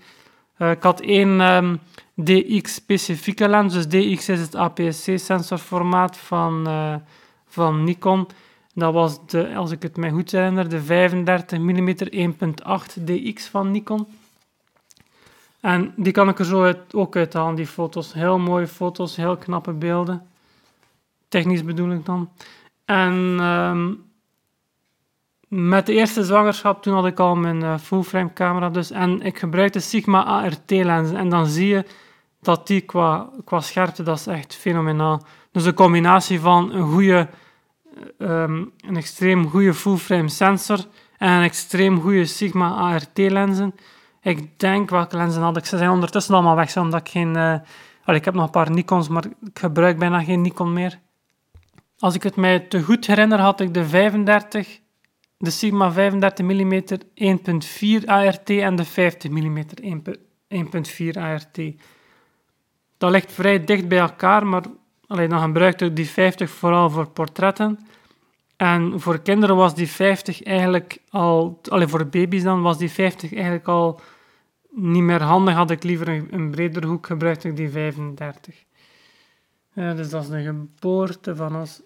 ik 0.58 0.82
had 0.82 1.00
één 1.00 1.40
ehm, 1.40 1.76
DX-specifieke 2.14 3.48
lens, 3.48 3.74
dus 3.74 3.88
DX 3.88 4.28
is 4.28 4.40
het 4.40 4.54
APS-C-sensorformaat 4.54 6.16
van, 6.16 6.68
van 7.46 7.84
Nikon. 7.84 8.28
Dat 8.74 8.92
was, 8.92 9.26
de, 9.26 9.54
als 9.54 9.70
ik 9.70 9.82
het 9.82 9.96
mij 9.96 10.10
goed 10.10 10.30
herinner, 10.30 10.68
de 10.68 10.80
35 10.80 11.58
mm 11.58 11.94
1.8 11.96 13.04
DX 13.04 13.46
van 13.46 13.70
Nikon. 13.70 14.06
En 15.60 15.92
die 15.96 16.12
kan 16.12 16.28
ik 16.28 16.38
er 16.38 16.44
zo 16.44 16.62
uit, 16.62 16.94
ook 16.94 17.16
uithalen, 17.16 17.54
die 17.54 17.66
foto's. 17.66 18.12
Heel 18.12 18.38
mooie 18.38 18.66
foto's, 18.66 19.16
heel 19.16 19.36
knappe 19.36 19.72
beelden. 19.72 20.26
Technisch 21.28 21.64
bedoel 21.64 21.90
ik 21.90 22.04
dan. 22.04 22.30
En 22.84 23.14
um, 23.40 24.07
met 25.48 25.86
de 25.86 25.92
eerste 25.92 26.24
zwangerschap, 26.24 26.82
toen 26.82 26.94
had 26.94 27.06
ik 27.06 27.20
al 27.20 27.36
mijn 27.36 27.62
uh, 27.62 27.78
full-frame 27.78 28.32
camera 28.32 28.70
dus. 28.70 28.90
En 28.90 29.22
ik 29.22 29.38
gebruikte 29.38 29.80
Sigma 29.80 30.24
ART 30.24 30.70
lenzen. 30.70 31.16
En 31.16 31.28
dan 31.28 31.46
zie 31.46 31.68
je 31.68 31.84
dat 32.40 32.66
die 32.66 32.80
qua, 32.80 33.30
qua 33.44 33.60
scherpte, 33.60 34.02
dat 34.02 34.18
is 34.18 34.26
echt 34.26 34.54
fenomenaal. 34.54 35.22
Dus 35.52 35.64
een 35.64 35.74
combinatie 35.74 36.40
van 36.40 36.72
een 36.72 36.92
goede, 36.92 37.28
um, 38.18 38.72
een 38.80 38.96
extreem 38.96 39.48
goede 39.48 39.74
full-frame 39.74 40.28
sensor 40.28 40.78
en 41.18 41.30
een 41.30 41.42
extreem 41.42 42.00
goede 42.00 42.24
Sigma 42.24 42.70
ART 42.70 43.18
lenzen 43.18 43.74
ik 44.28 44.58
denk, 44.58 44.90
welke 44.90 45.16
lenzen 45.16 45.42
had 45.42 45.56
ik? 45.56 45.64
Ze 45.64 45.76
zijn 45.76 45.90
ondertussen 45.90 46.34
allemaal 46.34 46.56
weg, 46.56 46.76
omdat 46.76 47.00
ik 47.00 47.08
geen... 47.08 47.36
Uh, 47.36 48.14
ik 48.16 48.24
heb 48.24 48.34
nog 48.34 48.44
een 48.44 48.50
paar 48.50 48.70
Nikons, 48.70 49.08
maar 49.08 49.24
ik 49.24 49.58
gebruik 49.58 49.98
bijna 49.98 50.22
geen 50.22 50.40
Nikon 50.40 50.72
meer. 50.72 50.98
Als 51.98 52.14
ik 52.14 52.22
het 52.22 52.36
mij 52.36 52.60
te 52.60 52.82
goed 52.82 53.06
herinner, 53.06 53.40
had 53.40 53.60
ik 53.60 53.74
de 53.74 53.84
35, 53.84 54.80
de 55.38 55.50
Sigma 55.50 55.92
35 55.92 56.46
mm 56.46 56.82
1.4 58.02 58.06
ART 58.06 58.50
en 58.50 58.76
de 58.76 58.84
50 58.84 59.30
mm 59.30 59.64
1.4 60.48 61.20
ART. 61.20 61.60
Dat 62.98 63.10
ligt 63.10 63.32
vrij 63.32 63.64
dicht 63.64 63.88
bij 63.88 63.98
elkaar, 63.98 64.46
maar 64.46 64.62
allee, 65.06 65.28
dan 65.28 65.40
gebruikte 65.40 65.84
ik 65.84 65.96
die 65.96 66.08
50 66.08 66.50
vooral 66.50 66.90
voor 66.90 67.08
portretten. 67.08 67.78
En 68.56 69.00
voor 69.00 69.18
kinderen 69.22 69.56
was 69.56 69.74
die 69.74 69.88
50 69.88 70.42
eigenlijk 70.42 70.98
al, 71.10 71.60
allee, 71.68 71.86
voor 71.86 72.06
baby's 72.06 72.42
dan, 72.42 72.62
was 72.62 72.78
die 72.78 72.90
50 72.90 73.34
eigenlijk 73.34 73.68
al 73.68 74.00
niet 74.70 75.02
meer 75.02 75.22
handig. 75.22 75.54
Had 75.54 75.70
ik 75.70 75.82
liever 75.82 76.08
een, 76.08 76.28
een 76.30 76.50
breder 76.50 76.84
hoek 76.84 77.06
gebruikt, 77.06 77.44
ik 77.44 77.56
die 77.56 77.70
35. 77.70 78.64
Ja, 79.72 79.94
dus 79.94 80.10
dat 80.10 80.22
is 80.22 80.28
de 80.28 80.42
geboorte 80.42 81.36
van 81.36 81.56
ons, 81.56 81.82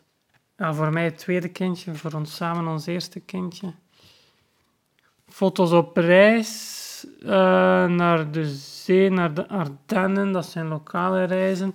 ja, 0.57 0.75
voor 0.75 0.93
mij 0.93 1.05
het 1.05 1.19
tweede 1.19 1.49
kindje, 1.49 1.95
voor 1.95 2.12
ons 2.12 2.37
samen 2.37 2.67
ons 2.67 2.87
eerste 2.87 3.21
kindje. 3.21 3.73
Foto's 5.29 5.73
op 5.73 5.97
reis 5.97 6.81
uh, 7.21 7.29
naar 7.87 8.31
de 8.31 8.47
zee, 8.57 9.11
naar 9.11 9.35
de 9.35 9.49
Ardennen, 9.49 10.33
dat 10.33 10.47
zijn 10.47 10.69
lokale 10.69 11.25
reizen. 11.25 11.75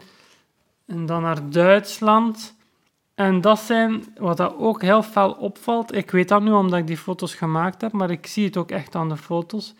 En 0.85 1.05
dan 1.05 1.21
naar 1.21 1.49
Duitsland. 1.49 2.55
En 3.15 3.41
dat 3.41 3.59
zijn, 3.59 4.03
wat 4.17 4.37
dat 4.37 4.55
ook 4.57 4.81
heel 4.81 5.03
fel 5.03 5.31
opvalt, 5.31 5.95
ik 5.95 6.11
weet 6.11 6.27
dat 6.27 6.41
nu 6.41 6.51
omdat 6.51 6.79
ik 6.79 6.87
die 6.87 6.97
foto's 6.97 7.35
gemaakt 7.35 7.81
heb, 7.81 7.91
maar 7.91 8.11
ik 8.11 8.27
zie 8.27 8.45
het 8.45 8.57
ook 8.57 8.71
echt 8.71 8.95
aan 8.95 9.09
de 9.09 9.17
foto's, 9.17 9.73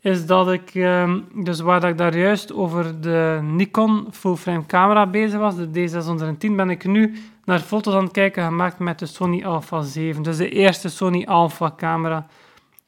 is 0.00 0.26
dat 0.26 0.50
ik, 0.50 0.74
um, 0.74 1.28
dus 1.34 1.60
waar 1.60 1.84
ik 1.84 1.98
daar 1.98 2.16
juist 2.16 2.52
over 2.52 3.00
de 3.00 3.38
Nikon 3.42 4.06
full-frame 4.10 4.66
camera 4.66 5.06
bezig 5.06 5.38
was, 5.38 5.56
de 5.56 5.90
D610, 5.90 6.54
ben 6.56 6.70
ik 6.70 6.84
nu 6.84 7.14
naar 7.44 7.60
foto's 7.60 7.94
aan 7.94 8.04
het 8.04 8.12
kijken 8.12 8.44
gemaakt 8.44 8.78
met 8.78 8.98
de 8.98 9.06
Sony 9.06 9.44
Alpha 9.44 9.82
7. 9.82 10.22
Dus 10.22 10.36
de 10.36 10.48
eerste 10.48 10.88
Sony 10.88 11.24
Alpha 11.24 11.72
camera. 11.76 12.26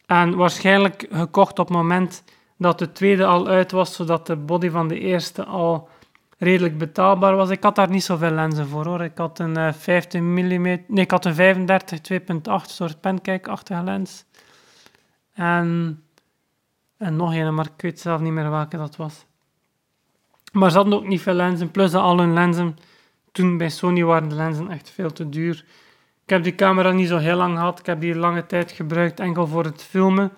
En 0.06 0.36
waarschijnlijk 0.36 1.06
gekocht 1.10 1.58
op 1.58 1.68
het 1.68 1.76
moment 1.76 2.24
dat 2.56 2.78
de 2.78 2.92
tweede 2.92 3.24
al 3.24 3.46
uit 3.46 3.72
was, 3.72 3.94
zodat 3.94 4.26
de 4.26 4.36
body 4.36 4.70
van 4.70 4.88
de 4.88 4.98
eerste 4.98 5.44
al 5.44 5.88
redelijk 6.38 6.78
betaalbaar 6.78 7.36
was. 7.36 7.50
Ik 7.50 7.62
had 7.62 7.74
daar 7.74 7.90
niet 7.90 8.04
zoveel 8.04 8.30
lenzen 8.30 8.68
voor 8.68 8.86
hoor. 8.86 9.02
Ik 9.02 9.18
had 9.18 9.38
een 9.38 9.58
uh, 9.58 9.68
eh, 9.68 9.74
15 9.74 10.32
mm, 10.32 10.62
nee, 10.62 11.04
ik 11.04 11.10
had 11.10 11.24
een 11.24 11.34
35 11.34 11.98
2.8 12.00 12.66
soort 12.66 13.00
pancake-achtige 13.00 13.82
lens. 13.82 14.24
En, 15.34 16.02
en 17.02 17.16
nog 17.16 17.34
een, 17.34 17.54
maar 17.54 17.66
ik 17.66 17.82
weet 17.82 18.00
zelf 18.00 18.20
niet 18.20 18.32
meer 18.32 18.50
welke 18.50 18.76
dat 18.76 18.96
was. 18.96 19.26
Maar 20.52 20.70
ze 20.70 20.76
hadden 20.76 20.94
ook 20.94 21.06
niet 21.06 21.20
veel 21.20 21.34
lenzen. 21.34 21.70
Plus 21.70 21.94
al 21.94 22.18
hun 22.18 22.32
lenzen, 22.32 22.76
toen 23.32 23.56
bij 23.56 23.70
Sony 23.70 24.02
waren 24.02 24.28
de 24.28 24.34
lenzen 24.34 24.70
echt 24.70 24.90
veel 24.90 25.12
te 25.12 25.28
duur. 25.28 25.64
Ik 26.22 26.30
heb 26.30 26.42
die 26.42 26.54
camera 26.54 26.90
niet 26.90 27.08
zo 27.08 27.16
heel 27.16 27.36
lang 27.36 27.56
gehad. 27.56 27.78
Ik 27.78 27.86
heb 27.86 28.00
die 28.00 28.14
lange 28.14 28.46
tijd 28.46 28.70
gebruikt 28.70 29.20
enkel 29.20 29.46
voor 29.46 29.64
het 29.64 29.82
filmen. 29.82 30.32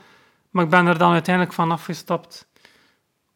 Maar 0.50 0.64
ik 0.64 0.70
ben 0.70 0.86
er 0.86 0.98
dan 0.98 1.12
uiteindelijk 1.12 1.54
van 1.54 1.70
afgestapt 1.70 2.46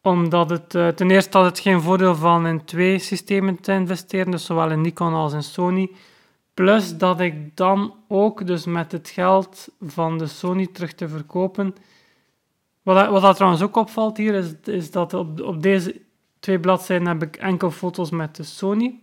omdat 0.01 0.49
het 0.49 0.73
uh, 0.73 0.87
ten 0.87 1.11
eerste 1.11 1.37
had 1.37 1.45
het 1.45 1.59
geen 1.59 1.81
voordeel 1.81 2.15
van 2.15 2.47
in 2.47 2.65
twee 2.65 2.99
systemen 2.99 3.61
te 3.61 3.71
investeren, 3.73 4.31
dus 4.31 4.45
zowel 4.45 4.71
in 4.71 4.81
Nikon 4.81 5.13
als 5.13 5.33
in 5.33 5.43
Sony. 5.43 5.91
Plus 6.53 6.97
dat 6.97 7.19
ik 7.19 7.55
dan 7.55 7.93
ook 8.07 8.47
dus 8.47 8.65
met 8.65 8.91
het 8.91 9.09
geld 9.09 9.67
van 9.81 10.17
de 10.17 10.27
Sony 10.27 10.67
terug 10.67 10.93
te 10.93 11.09
verkopen. 11.09 11.75
Wat, 12.89 13.09
wat 13.09 13.21
dat 13.21 13.35
trouwens 13.35 13.61
ook 13.61 13.75
opvalt 13.75 14.17
hier, 14.17 14.33
is, 14.33 14.53
is 14.63 14.91
dat 14.91 15.13
op, 15.13 15.41
op 15.41 15.61
deze 15.61 16.01
twee 16.39 16.59
bladzijden 16.59 17.07
heb 17.07 17.23
ik 17.23 17.35
enkel 17.35 17.71
foto's 17.71 18.09
met 18.09 18.35
de 18.35 18.43
Sony. 18.43 18.99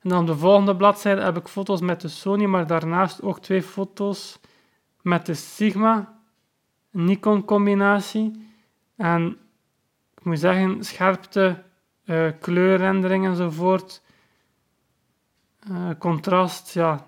En 0.00 0.08
dan 0.08 0.20
op 0.20 0.26
de 0.26 0.36
volgende 0.36 0.76
bladzijde 0.76 1.20
heb 1.20 1.36
ik 1.36 1.48
foto's 1.48 1.80
met 1.80 2.00
de 2.00 2.08
Sony, 2.08 2.44
maar 2.44 2.66
daarnaast 2.66 3.22
ook 3.22 3.40
twee 3.40 3.62
foto's 3.62 4.38
met 5.02 5.26
de 5.26 5.34
Sigma 5.34 6.18
Nikon 6.90 7.44
combinatie. 7.44 8.52
En 8.96 9.38
ik 10.14 10.24
moet 10.24 10.38
zeggen, 10.38 10.84
scherpte, 10.84 11.62
uh, 12.04 12.30
kleurrendering 12.40 13.26
enzovoort, 13.26 14.02
uh, 15.70 15.90
contrast, 15.98 16.74
ja, 16.74 17.06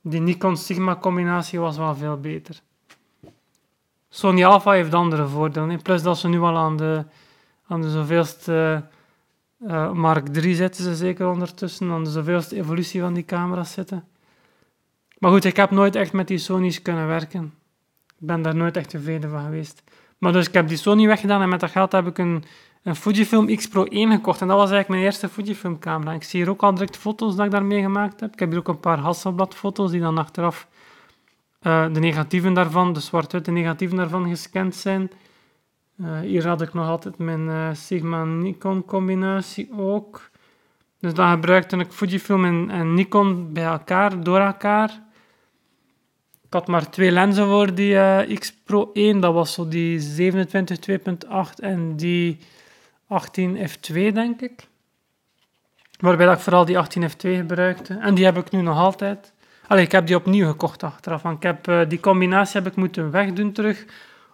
die 0.00 0.20
Nikon 0.20 0.56
Sigma 0.56 0.96
combinatie 0.96 1.60
was 1.60 1.76
wel 1.76 1.94
veel 1.94 2.20
beter. 2.20 2.62
Sony 4.14 4.44
Alpha 4.44 4.72
heeft 4.72 4.94
andere 4.94 5.26
voordelen. 5.26 5.82
Plus 5.82 6.02
dat 6.02 6.18
ze 6.18 6.28
nu 6.28 6.40
al 6.40 6.56
aan 6.56 6.76
de, 6.76 7.04
aan 7.66 7.80
de 7.80 7.90
zoveelste 7.90 8.84
uh, 9.66 9.92
Mark 9.92 10.28
3 10.28 10.54
zitten 10.54 10.84
ze 10.84 10.94
zeker 10.94 11.28
ondertussen, 11.28 11.90
aan 11.90 12.04
de 12.04 12.10
zoveelste 12.10 12.56
evolutie 12.56 13.00
van 13.00 13.14
die 13.14 13.24
camera's 13.24 13.72
zitten. 13.72 14.04
Maar 15.18 15.30
goed, 15.30 15.44
ik 15.44 15.56
heb 15.56 15.70
nooit 15.70 15.96
echt 15.96 16.12
met 16.12 16.28
die 16.28 16.38
Sony's 16.38 16.82
kunnen 16.82 17.06
werken. 17.06 17.54
Ik 18.06 18.26
ben 18.26 18.42
daar 18.42 18.54
nooit 18.54 18.76
echt 18.76 18.90
tevreden 18.90 19.30
van 19.30 19.44
geweest. 19.44 19.82
Maar 20.18 20.32
dus 20.32 20.46
ik 20.46 20.54
heb 20.54 20.68
die 20.68 20.76
Sony 20.76 21.06
weggedaan 21.06 21.42
en 21.42 21.48
met 21.48 21.60
dat 21.60 21.70
geld 21.70 21.92
heb 21.92 22.06
ik 22.06 22.18
een, 22.18 22.44
een 22.82 22.96
Fujifilm 22.96 23.56
X 23.56 23.68
Pro 23.68 23.84
1 23.84 24.10
gekocht. 24.10 24.40
En 24.40 24.48
dat 24.48 24.56
was 24.56 24.70
eigenlijk 24.70 24.88
mijn 24.88 25.02
eerste 25.02 25.28
Fujifilm 25.28 25.78
camera. 25.78 26.12
Ik 26.12 26.22
zie 26.22 26.40
hier 26.40 26.50
ook 26.50 26.62
al 26.62 26.74
direct 26.74 26.96
foto's 26.96 27.36
dat 27.36 27.44
ik 27.44 27.50
daarmee 27.50 27.82
gemaakt 27.82 28.20
heb. 28.20 28.32
Ik 28.32 28.38
heb 28.38 28.50
hier 28.50 28.58
ook 28.58 28.68
een 28.68 28.80
paar 28.80 28.98
Hasselblad 28.98 29.54
foto's 29.54 29.90
die 29.90 30.00
dan 30.00 30.18
achteraf 30.18 30.68
uh, 31.62 31.92
de 31.92 32.00
negatieven 32.00 32.54
daarvan, 32.54 32.92
de 32.92 33.00
zwart-witte 33.00 33.50
negatieven 33.50 33.96
daarvan 33.96 34.28
gescand 34.28 34.74
zijn. 34.74 35.10
Uh, 35.96 36.20
hier 36.20 36.46
had 36.46 36.62
ik 36.62 36.74
nog 36.74 36.88
altijd 36.88 37.18
mijn 37.18 37.46
uh, 37.46 37.68
Sigma-Nikon 37.72 38.84
combinatie 38.84 39.70
ook. 39.76 40.30
Dus 41.00 41.14
dan 41.14 41.30
gebruikte 41.30 41.76
ik 41.76 41.92
Fujifilm 41.92 42.44
en, 42.44 42.70
en 42.70 42.94
Nikon 42.94 43.52
bij 43.52 43.64
elkaar, 43.64 44.22
door 44.22 44.40
elkaar. 44.40 45.02
Ik 46.46 46.58
had 46.58 46.66
maar 46.66 46.90
twee 46.90 47.10
lenzen 47.10 47.46
voor 47.46 47.74
die 47.74 47.92
uh, 47.92 48.38
X 48.38 48.54
Pro 48.64 48.90
1. 48.92 49.20
Dat 49.20 49.34
was 49.34 49.52
zo 49.52 49.68
die 49.68 50.00
27 50.00 50.78
2.8 50.90 51.54
en 51.56 51.96
die 51.96 52.38
18 53.06 53.56
f2, 53.56 53.92
denk 53.92 54.40
ik. 54.40 54.66
Waarbij 55.98 56.32
ik 56.32 56.38
vooral 56.38 56.64
die 56.64 56.78
18 56.78 57.10
f2 57.10 57.14
gebruikte. 57.16 57.94
En 57.94 58.14
die 58.14 58.24
heb 58.24 58.36
ik 58.36 58.50
nu 58.50 58.60
nog 58.60 58.78
altijd. 58.78 59.31
Allee, 59.66 59.84
ik 59.84 59.92
heb 59.92 60.06
die 60.06 60.16
opnieuw 60.16 60.46
gekocht 60.46 60.82
achteraf. 60.82 61.24
Ik 61.24 61.42
heb, 61.42 61.68
uh, 61.68 61.80
die 61.88 62.00
combinatie 62.00 62.60
heb 62.60 62.70
ik 62.70 62.76
moeten 62.76 63.10
wegdoen 63.10 63.52
terug. 63.52 63.84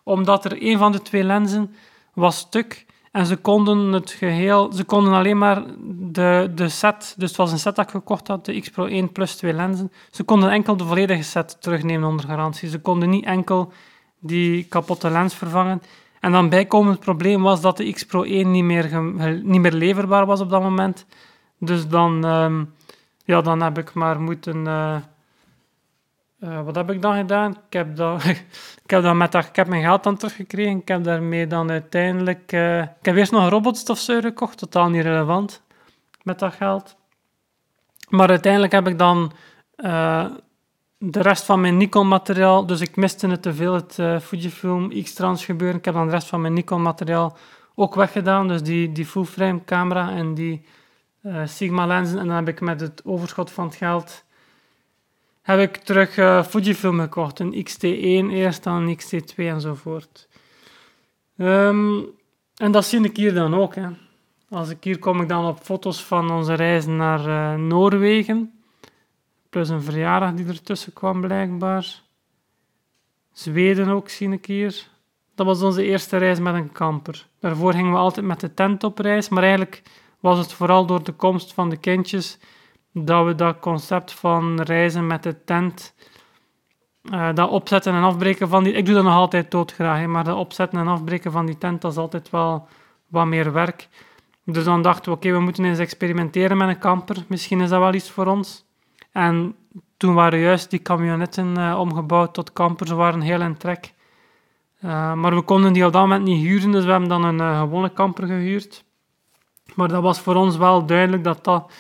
Omdat 0.02 0.44
er 0.44 0.62
een 0.62 0.78
van 0.78 0.92
de 0.92 1.02
twee 1.02 1.24
lenzen 1.24 1.74
was 2.14 2.38
stuk. 2.38 2.86
En 3.12 3.26
ze 3.26 3.36
konden 3.36 3.92
het 3.92 4.10
geheel, 4.10 4.72
ze 4.72 4.84
konden 4.84 5.12
alleen 5.12 5.38
maar 5.38 5.62
de, 5.88 6.50
de 6.54 6.68
set, 6.68 7.14
dus 7.16 7.28
het 7.28 7.36
was 7.36 7.52
een 7.52 7.58
set 7.58 7.76
dat 7.76 7.84
ik 7.84 7.90
gekocht 7.90 8.28
had, 8.28 8.44
de 8.44 8.60
X 8.60 8.70
Pro 8.70 8.84
1 8.84 9.12
plus 9.12 9.36
twee 9.36 9.52
lenzen. 9.52 9.92
Ze 10.10 10.22
konden 10.22 10.50
enkel 10.50 10.76
de 10.76 10.84
volledige 10.84 11.22
set 11.22 11.62
terugnemen 11.62 12.08
onder 12.08 12.26
garantie. 12.26 12.68
Ze 12.68 12.78
konden 12.78 13.10
niet 13.10 13.24
enkel 13.24 13.72
die 14.18 14.64
kapotte 14.64 15.10
lens 15.10 15.34
vervangen. 15.34 15.82
En 16.20 16.32
dan 16.32 16.48
bijkomend 16.48 17.00
probleem 17.00 17.42
was 17.42 17.60
dat 17.60 17.76
de 17.76 17.92
X 17.92 18.04
Pro 18.04 18.22
1 18.22 18.50
niet 18.50 18.64
meer, 18.64 19.02
niet 19.42 19.60
meer 19.60 19.72
leverbaar 19.72 20.26
was 20.26 20.40
op 20.40 20.50
dat 20.50 20.62
moment. 20.62 21.06
Dus 21.58 21.88
dan, 21.88 22.24
um, 22.24 22.74
ja, 23.24 23.40
dan 23.40 23.62
heb 23.62 23.78
ik 23.78 23.94
maar 23.94 24.20
moeten... 24.20 24.64
Uh, 24.64 24.96
uh, 26.40 26.62
wat 26.62 26.74
heb 26.74 26.90
ik 26.90 27.02
dan 27.02 27.16
gedaan? 27.16 27.50
Ik 27.50 27.72
heb, 27.72 27.96
dat, 27.96 28.24
ik 28.84 28.90
heb, 28.90 29.02
dan 29.02 29.16
met 29.16 29.32
dat, 29.32 29.44
ik 29.44 29.56
heb 29.56 29.66
mijn 29.66 29.82
geld 29.82 30.02
dan 30.02 30.16
teruggekregen. 30.16 30.78
Ik 30.78 30.88
heb 30.88 31.04
daarmee 31.04 31.46
dan 31.46 31.70
uiteindelijk... 31.70 32.52
Uh, 32.52 32.78
ik 32.78 32.88
heb 33.02 33.16
eerst 33.16 33.32
nog 33.32 33.42
een 33.42 33.48
robotstofzuiger 33.48 34.28
gekocht, 34.28 34.58
totaal 34.58 34.88
niet 34.88 35.02
relevant 35.02 35.62
met 36.22 36.38
dat 36.38 36.54
geld. 36.54 36.96
Maar 38.08 38.28
uiteindelijk 38.28 38.72
heb 38.72 38.88
ik 38.88 38.98
dan 38.98 39.32
uh, 39.76 40.26
de 40.98 41.22
rest 41.22 41.44
van 41.44 41.60
mijn 41.60 41.76
Nikon-materiaal... 41.76 42.66
Dus 42.66 42.80
ik 42.80 42.96
miste 42.96 43.28
het 43.28 43.42
te 43.42 43.54
veel, 43.54 43.74
het 43.74 44.22
Fujifilm 44.22 45.02
X-Trans 45.02 45.44
gebeuren. 45.44 45.78
Ik 45.78 45.84
heb 45.84 45.94
dan 45.94 46.06
de 46.06 46.12
rest 46.12 46.28
van 46.28 46.40
mijn 46.40 46.52
Nikon-materiaal 46.52 47.36
ook 47.74 47.94
weggedaan. 47.94 48.48
Dus 48.48 48.62
die, 48.62 48.92
die 48.92 49.06
full-frame 49.06 49.64
camera 49.64 50.10
en 50.10 50.34
die 50.34 50.66
Sigma-lenzen. 51.44 52.18
En 52.18 52.26
dan 52.26 52.36
heb 52.36 52.48
ik 52.48 52.60
met 52.60 52.80
het 52.80 53.02
overschot 53.04 53.50
van 53.50 53.64
het 53.64 53.76
geld 53.76 54.24
heb 55.48 55.60
ik 55.60 55.76
terug 55.76 56.16
uh, 56.16 56.44
Fujifilm 56.44 57.00
gekocht. 57.00 57.38
Een 57.38 57.66
XT1 57.68 58.32
eerst, 58.32 58.62
dan 58.62 58.74
een 58.74 58.98
XT2 59.00 59.34
enzovoort. 59.36 60.28
Um, 61.36 62.06
en 62.56 62.72
dat 62.72 62.84
zie 62.84 63.04
ik 63.04 63.16
hier 63.16 63.34
dan 63.34 63.54
ook. 63.54 63.74
Hè. 63.74 63.88
Als 64.50 64.70
ik 64.70 64.84
hier 64.84 64.98
kom 64.98 65.20
ik 65.20 65.28
dan 65.28 65.46
op 65.46 65.58
foto's 65.62 66.04
van 66.04 66.30
onze 66.30 66.54
reis 66.54 66.86
naar 66.86 67.26
uh, 67.26 67.54
Noorwegen. 67.54 68.52
Plus 69.50 69.68
een 69.68 69.82
verjaardag 69.82 70.32
die 70.32 70.46
ertussen 70.46 70.92
kwam 70.92 71.20
blijkbaar. 71.20 72.02
Zweden 73.32 73.88
ook 73.88 74.08
zie 74.08 74.30
ik 74.30 74.46
hier. 74.46 74.86
Dat 75.34 75.46
was 75.46 75.62
onze 75.62 75.84
eerste 75.84 76.16
reis 76.16 76.38
met 76.38 76.54
een 76.54 76.72
camper. 76.72 77.26
Daarvoor 77.40 77.72
gingen 77.72 77.92
we 77.92 77.98
altijd 77.98 78.26
met 78.26 78.40
de 78.40 78.54
tent 78.54 78.84
op 78.84 78.98
reis. 78.98 79.28
Maar 79.28 79.42
eigenlijk 79.42 79.82
was 80.20 80.38
het 80.38 80.52
vooral 80.52 80.86
door 80.86 81.02
de 81.02 81.12
komst 81.12 81.52
van 81.52 81.70
de 81.70 81.76
kindjes 81.76 82.38
dat 83.04 83.26
we 83.26 83.34
dat 83.34 83.58
concept 83.58 84.12
van 84.12 84.60
reizen 84.60 85.06
met 85.06 85.22
de 85.22 85.44
tent, 85.44 85.94
uh, 87.02 87.28
dat 87.34 87.50
opzetten 87.50 87.94
en 87.94 88.02
afbreken 88.02 88.48
van 88.48 88.64
die... 88.64 88.72
Ik 88.72 88.86
doe 88.86 88.94
dat 88.94 89.04
nog 89.04 89.14
altijd 89.14 89.50
doodgraag, 89.50 90.06
maar 90.06 90.24
dat 90.24 90.36
opzetten 90.36 90.78
en 90.78 90.88
afbreken 90.88 91.32
van 91.32 91.46
die 91.46 91.58
tent, 91.58 91.80
dat 91.80 91.92
is 91.92 91.98
altijd 91.98 92.30
wel 92.30 92.68
wat 93.06 93.26
meer 93.26 93.52
werk. 93.52 93.88
Dus 94.44 94.64
dan 94.64 94.82
dachten 94.82 95.12
we, 95.12 95.16
oké, 95.16 95.32
we 95.32 95.40
moeten 95.40 95.64
eens 95.64 95.78
experimenteren 95.78 96.56
met 96.56 96.68
een 96.68 96.78
camper. 96.78 97.24
Misschien 97.26 97.60
is 97.60 97.68
dat 97.68 97.80
wel 97.80 97.94
iets 97.94 98.10
voor 98.10 98.26
ons. 98.26 98.64
En 99.12 99.54
toen 99.96 100.14
waren 100.14 100.38
juist 100.38 100.70
die 100.70 100.82
camionetten 100.82 101.58
uh, 101.58 101.78
omgebouwd 101.78 102.34
tot 102.34 102.52
campers, 102.52 102.90
waren 102.90 103.20
heel 103.20 103.40
in 103.40 103.56
trek. 103.56 103.92
Uh, 104.84 105.12
maar 105.12 105.34
we 105.34 105.42
konden 105.42 105.72
die 105.72 105.86
op 105.86 105.92
dat 105.92 106.02
moment 106.02 106.24
niet 106.24 106.42
huren, 106.42 106.70
dus 106.70 106.84
we 106.84 106.90
hebben 106.90 107.08
dan 107.08 107.24
een 107.24 107.58
gewone 107.58 107.92
camper 107.92 108.26
gehuurd. 108.26 108.84
Maar 109.74 109.88
dat 109.88 110.02
was 110.02 110.20
voor 110.20 110.34
ons 110.34 110.56
wel 110.56 110.86
duidelijk 110.86 111.24
dat 111.24 111.44
dat, 111.44 111.72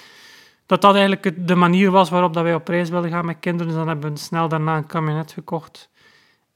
dat, 0.68 0.80
dat 0.80 0.94
eigenlijk 0.94 1.46
de 1.48 1.54
manier 1.54 1.90
was 1.90 2.10
waarop 2.10 2.34
dat 2.34 2.42
wij 2.42 2.54
op 2.54 2.68
reis 2.68 2.90
wilden 2.90 3.10
gaan 3.10 3.24
met 3.24 3.36
kinderen. 3.40 3.66
Dus 3.66 3.76
dan 3.76 3.88
hebben 3.88 4.12
we 4.12 4.18
snel 4.18 4.48
daarna 4.48 4.76
een 4.76 4.86
kabinet 4.86 5.32
gekocht 5.32 5.90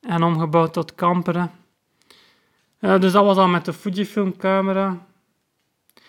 en 0.00 0.22
omgebouwd 0.22 0.72
tot 0.72 0.94
camper. 0.94 1.36
Uh, 2.80 3.00
dus 3.00 3.12
dat 3.12 3.24
was 3.24 3.36
al 3.36 3.48
met 3.48 3.64
de 3.64 3.72
Fujifilm 3.72 4.36
camera. 4.36 4.98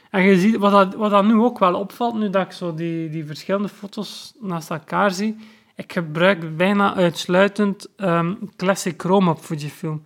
En 0.09 0.23
je 0.23 0.39
ziet, 0.39 0.57
wat 0.57 0.71
dat, 0.71 0.93
wat 0.95 1.11
dat 1.11 1.25
nu 1.25 1.33
ook 1.33 1.59
wel 1.59 1.75
opvalt, 1.75 2.15
nu 2.15 2.29
dat 2.29 2.45
ik 2.45 2.51
zo 2.51 2.73
die, 2.73 3.09
die 3.09 3.25
verschillende 3.25 3.69
foto's 3.69 4.33
naast 4.39 4.69
elkaar 4.69 5.11
zie, 5.11 5.37
ik 5.75 5.93
gebruik 5.93 6.57
bijna 6.57 6.95
uitsluitend 6.95 7.87
um, 7.97 8.49
Classic 8.55 9.01
Chrome 9.01 9.29
op 9.29 9.39
Fujifilm. 9.39 10.03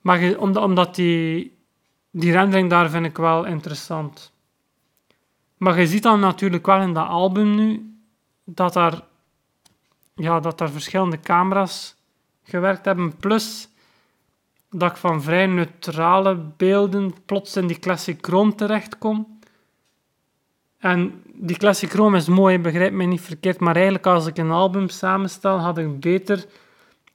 Maar 0.00 0.36
omdat, 0.36 0.62
omdat 0.62 0.94
die, 0.94 1.56
die 2.10 2.32
rendering 2.32 2.70
daar 2.70 2.90
vind 2.90 3.06
ik 3.06 3.16
wel 3.16 3.44
interessant. 3.44 4.32
Maar 5.58 5.80
je 5.80 5.86
ziet 5.86 6.02
dan 6.02 6.20
natuurlijk 6.20 6.66
wel 6.66 6.80
in 6.80 6.92
dat 6.92 7.08
album 7.08 7.54
nu, 7.54 7.94
dat 8.44 8.72
daar, 8.72 9.02
ja, 10.14 10.40
dat 10.40 10.58
daar 10.58 10.70
verschillende 10.70 11.20
camera's 11.20 11.96
gewerkt 12.42 12.84
hebben. 12.84 13.16
Plus 13.16 13.68
dat 14.70 14.90
ik 14.90 14.96
van 14.96 15.22
vrij 15.22 15.46
neutrale 15.46 16.36
beelden 16.56 17.14
plots 17.24 17.56
in 17.56 17.66
die 17.66 17.78
Classic 17.78 18.18
Chrome 18.20 18.54
terechtkom. 18.54 19.38
En 20.78 21.22
die 21.34 21.56
Classic 21.56 21.90
Chrome 21.90 22.16
is 22.16 22.28
mooi, 22.28 22.58
begrijp 22.58 22.92
me 22.92 23.04
niet 23.04 23.20
verkeerd, 23.20 23.60
maar 23.60 23.74
eigenlijk 23.74 24.06
als 24.06 24.26
ik 24.26 24.38
een 24.38 24.50
album 24.50 24.88
samenstel, 24.88 25.58
had 25.58 25.78
ik 25.78 26.00
beter, 26.00 26.46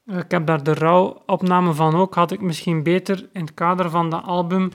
ik 0.07 0.31
heb 0.31 0.45
daar 0.45 0.63
de 0.63 0.73
rouwopname 0.73 1.73
van 1.73 1.95
ook, 1.95 2.15
had 2.15 2.31
ik 2.31 2.41
misschien 2.41 2.83
beter 2.83 3.29
in 3.33 3.41
het 3.41 3.53
kader 3.53 3.89
van 3.89 4.09
dat 4.09 4.23
album 4.23 4.71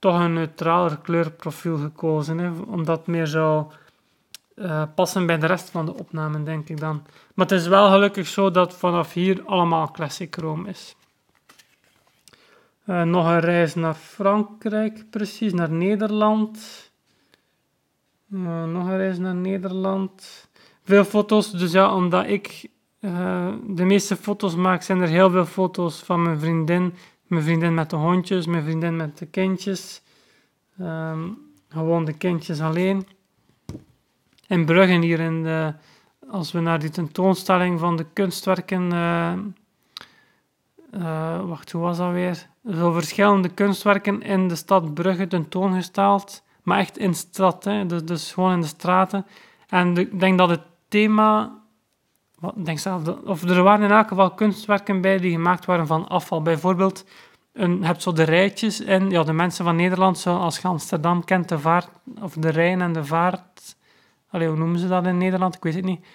toch 0.00 0.20
een 0.20 0.32
neutraler 0.32 0.98
kleurprofiel 0.98 1.76
gekozen, 1.76 2.38
hè, 2.38 2.50
omdat 2.66 3.06
meer 3.06 3.26
zou 3.26 3.64
uh, 4.54 4.82
passen 4.94 5.26
bij 5.26 5.38
de 5.38 5.46
rest 5.46 5.70
van 5.70 5.86
de 5.86 5.94
opname, 5.94 6.42
denk 6.42 6.68
ik 6.68 6.80
dan. 6.80 7.02
Maar 7.34 7.46
het 7.46 7.58
is 7.60 7.66
wel 7.66 7.90
gelukkig 7.90 8.26
zo 8.26 8.50
dat 8.50 8.74
vanaf 8.74 9.12
hier 9.12 9.42
allemaal 9.46 9.90
Classic 9.90 10.34
Chrome 10.34 10.68
is. 10.68 10.96
Uh, 12.86 13.02
nog 13.02 13.26
een 13.26 13.40
reis 13.40 13.74
naar 13.74 13.94
Frankrijk, 13.94 15.04
precies, 15.10 15.52
naar 15.52 15.70
Nederland. 15.70 16.58
Uh, 18.32 18.64
nog 18.64 18.86
een 18.86 18.96
reis 18.96 19.18
naar 19.18 19.34
Nederland. 19.34 20.48
Veel 20.84 21.04
foto's, 21.04 21.50
dus 21.50 21.72
ja, 21.72 21.94
omdat 21.94 22.26
ik 22.26 22.68
de 23.66 23.84
meeste 23.84 24.16
foto's 24.16 24.54
maak, 24.54 24.82
zijn 24.82 25.00
er 25.00 25.08
heel 25.08 25.30
veel 25.30 25.46
foto's 25.46 26.02
van 26.02 26.22
mijn 26.22 26.38
vriendin. 26.38 26.94
Mijn 27.30 27.42
vriendin 27.42 27.74
met 27.74 27.90
de 27.90 27.96
hondjes, 27.96 28.46
mijn 28.46 28.62
vriendin 28.62 28.96
met 28.96 29.18
de 29.18 29.26
kindjes. 29.26 30.02
Um, 30.80 31.38
gewoon 31.68 32.04
de 32.04 32.12
kindjes 32.12 32.60
alleen. 32.60 33.06
In 34.46 34.64
Bruggen 34.64 35.02
hier, 35.02 35.20
in 35.20 35.42
de, 35.42 35.74
als 36.30 36.52
we 36.52 36.60
naar 36.60 36.78
die 36.78 36.90
tentoonstelling 36.90 37.80
van 37.80 37.96
de 37.96 38.06
kunstwerken... 38.12 38.92
Uh, 40.94 41.44
wacht, 41.44 41.72
hoe 41.72 41.82
was 41.82 41.96
dat 41.96 42.12
weer? 42.12 42.46
Zo 42.70 42.92
verschillende 42.92 43.48
kunstwerken 43.48 44.22
in 44.22 44.48
de 44.48 44.56
stad 44.56 44.94
Brugge 44.94 45.26
tentoongesteld 45.26 46.42
maar 46.62 46.78
echt 46.78 46.98
in 46.98 47.14
hè? 47.60 47.86
Dus, 47.86 48.04
dus 48.04 48.32
gewoon 48.32 48.52
in 48.52 48.60
de 48.60 48.66
straten. 48.66 49.26
En 49.68 49.96
ik 49.96 50.20
denk 50.20 50.38
dat 50.38 50.48
het 50.48 50.62
thema, 50.88 51.58
denk 52.54 52.80
of 53.24 53.42
er 53.42 53.62
waren 53.62 53.84
in 53.84 53.90
elk 53.90 54.08
geval 54.08 54.30
kunstwerken 54.30 55.00
bij 55.00 55.18
die 55.18 55.30
gemaakt 55.30 55.64
waren 55.64 55.86
van 55.86 56.08
afval. 56.08 56.42
Bijvoorbeeld, 56.42 57.04
een, 57.52 57.78
je 57.78 57.84
hebt 57.84 58.02
zo 58.02 58.12
de 58.12 58.22
rijtjes 58.22 58.80
in, 58.80 59.10
ja, 59.10 59.22
de 59.22 59.32
mensen 59.32 59.64
van 59.64 59.76
Nederland, 59.76 60.18
zoals 60.18 60.58
je 60.58 60.68
Amsterdam 60.68 61.24
kent, 61.24 61.48
de 61.48 61.58
vaart, 61.58 61.88
of 62.20 62.34
de 62.34 62.50
Rijn 62.50 62.80
en 62.80 62.92
de 62.92 63.04
vaart. 63.04 63.76
Allee, 64.30 64.48
hoe 64.48 64.56
noemen 64.56 64.78
ze 64.78 64.88
dat 64.88 65.06
in 65.06 65.18
Nederland? 65.18 65.54
Ik 65.54 65.62
weet 65.62 65.74
het 65.74 65.84
niet. 65.84 66.06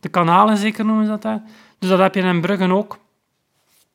De 0.00 0.08
kanalen 0.08 0.56
zeker 0.56 0.84
noemen 0.84 1.04
ze 1.04 1.10
dat 1.10 1.22
daar. 1.22 1.42
Dus 1.78 1.88
dat 1.88 1.98
heb 1.98 2.14
je 2.14 2.20
in 2.20 2.40
Bruggen 2.40 2.70
ook. 2.70 2.98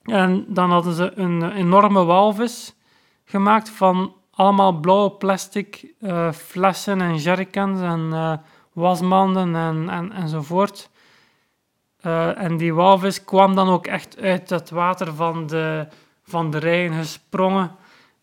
En 0.04 0.46
dan 0.48 0.72
hadden 0.72 0.94
ze 0.94 1.12
een 1.16 1.52
enorme 1.52 2.04
walvis 2.04 2.76
gemaakt 3.26 3.70
van 3.70 4.14
allemaal 4.32 4.80
blauwe 4.80 5.12
plastic 5.12 5.94
uh, 6.00 6.32
flessen 6.32 7.02
en 7.02 7.16
jerrycans 7.16 7.82
en 7.82 8.10
uh, 8.12 8.34
wasmanden 8.74 9.56
en, 9.56 9.90
en, 9.90 10.12
enzovoort. 10.12 10.90
Uh, 12.06 12.42
en 12.42 12.58
die 12.58 12.74
walvis 12.74 13.24
kwam 13.24 13.56
dan 13.56 13.70
ook 13.70 13.88
echt 13.88 14.20
uit 14.20 14.50
het 14.50 14.70
water 14.70 15.16
van 15.16 15.48
de, 15.48 15.88
van 16.24 16.52
de 16.52 16.58
Rijn 16.58 16.94
gesprongen. 16.94 17.72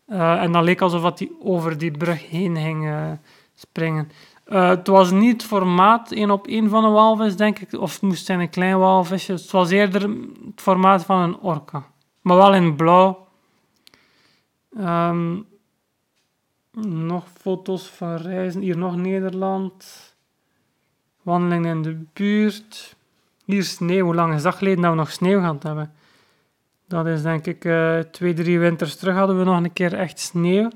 en 0.07 0.51
dan 0.51 0.63
leek 0.63 0.81
alsof 0.81 1.19
hij 1.19 1.31
over 1.39 1.77
die 1.77 1.91
brug 1.91 2.29
heen 2.29 2.57
ging 2.57 2.89
springen. 3.55 4.11
het 4.45 4.87
was 4.87 5.11
niet 5.11 5.43
formaat 5.43 6.11
één 6.11 6.31
op 6.31 6.47
één 6.47 6.69
van 6.69 6.83
een 6.85 6.91
walvis, 6.91 7.35
denk 7.35 7.59
ik. 7.59 7.73
Of 7.73 7.93
het 7.93 8.01
moest 8.01 8.25
zijn 8.25 8.39
een 8.39 8.49
klein 8.49 8.79
walvisje. 8.79 9.31
Het 9.33 9.51
was 9.51 9.69
eerder 9.69 10.01
het 10.01 10.61
formaat 10.61 11.05
van 11.05 11.19
een 11.21 11.39
orka. 11.39 11.85
Maar 12.21 12.37
wel 12.37 12.53
in 12.53 12.75
blauw. 12.75 13.27
Um, 14.77 15.47
nog 16.87 17.27
foto's 17.37 17.87
van 17.87 18.15
reizen. 18.15 18.61
Hier 18.61 18.77
nog 18.77 18.95
Nederland. 18.95 20.15
Wandeling 21.21 21.65
in 21.65 21.81
de 21.81 22.05
buurt. 22.13 22.95
Hier 23.49 23.63
sneeuw. 23.63 24.05
Hoe 24.05 24.15
lang 24.15 24.33
is 24.33 24.41
dat 24.41 24.55
geleden 24.55 24.81
dat 24.81 24.91
we 24.91 24.97
nog 24.97 25.11
sneeuw 25.11 25.39
gehad 25.39 25.63
hebben? 25.63 25.91
Dat 26.87 27.05
is 27.05 27.21
denk 27.21 27.45
ik 27.45 27.65
uh, 27.65 27.99
twee, 27.99 28.33
drie 28.33 28.59
winters 28.59 28.95
terug 28.95 29.15
hadden 29.15 29.37
we 29.37 29.43
nog 29.43 29.57
een 29.57 29.73
keer 29.73 29.93
echt 29.93 30.19
sneeuw. 30.19 30.69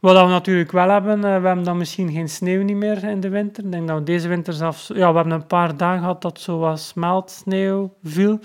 Wat 0.00 0.24
we 0.24 0.28
natuurlijk 0.28 0.72
wel 0.72 0.88
hebben, 0.88 1.16
uh, 1.16 1.22
we 1.22 1.46
hebben 1.46 1.64
dan 1.64 1.76
misschien 1.76 2.12
geen 2.12 2.28
sneeuw 2.28 2.62
niet 2.62 2.76
meer 2.76 3.04
in 3.04 3.20
de 3.20 3.28
winter. 3.28 3.64
Ik 3.64 3.72
denk 3.72 3.88
dat 3.88 3.98
we 3.98 4.04
deze 4.04 4.28
winter 4.28 4.52
zelfs... 4.52 4.86
Ja, 4.86 5.10
we 5.10 5.16
hebben 5.16 5.32
een 5.32 5.46
paar 5.46 5.76
dagen 5.76 5.98
gehad 5.98 6.22
dat 6.22 6.40
zo 6.40 6.58
wat 6.58 6.80
smeltsneeuw 6.80 7.94
viel. 8.02 8.38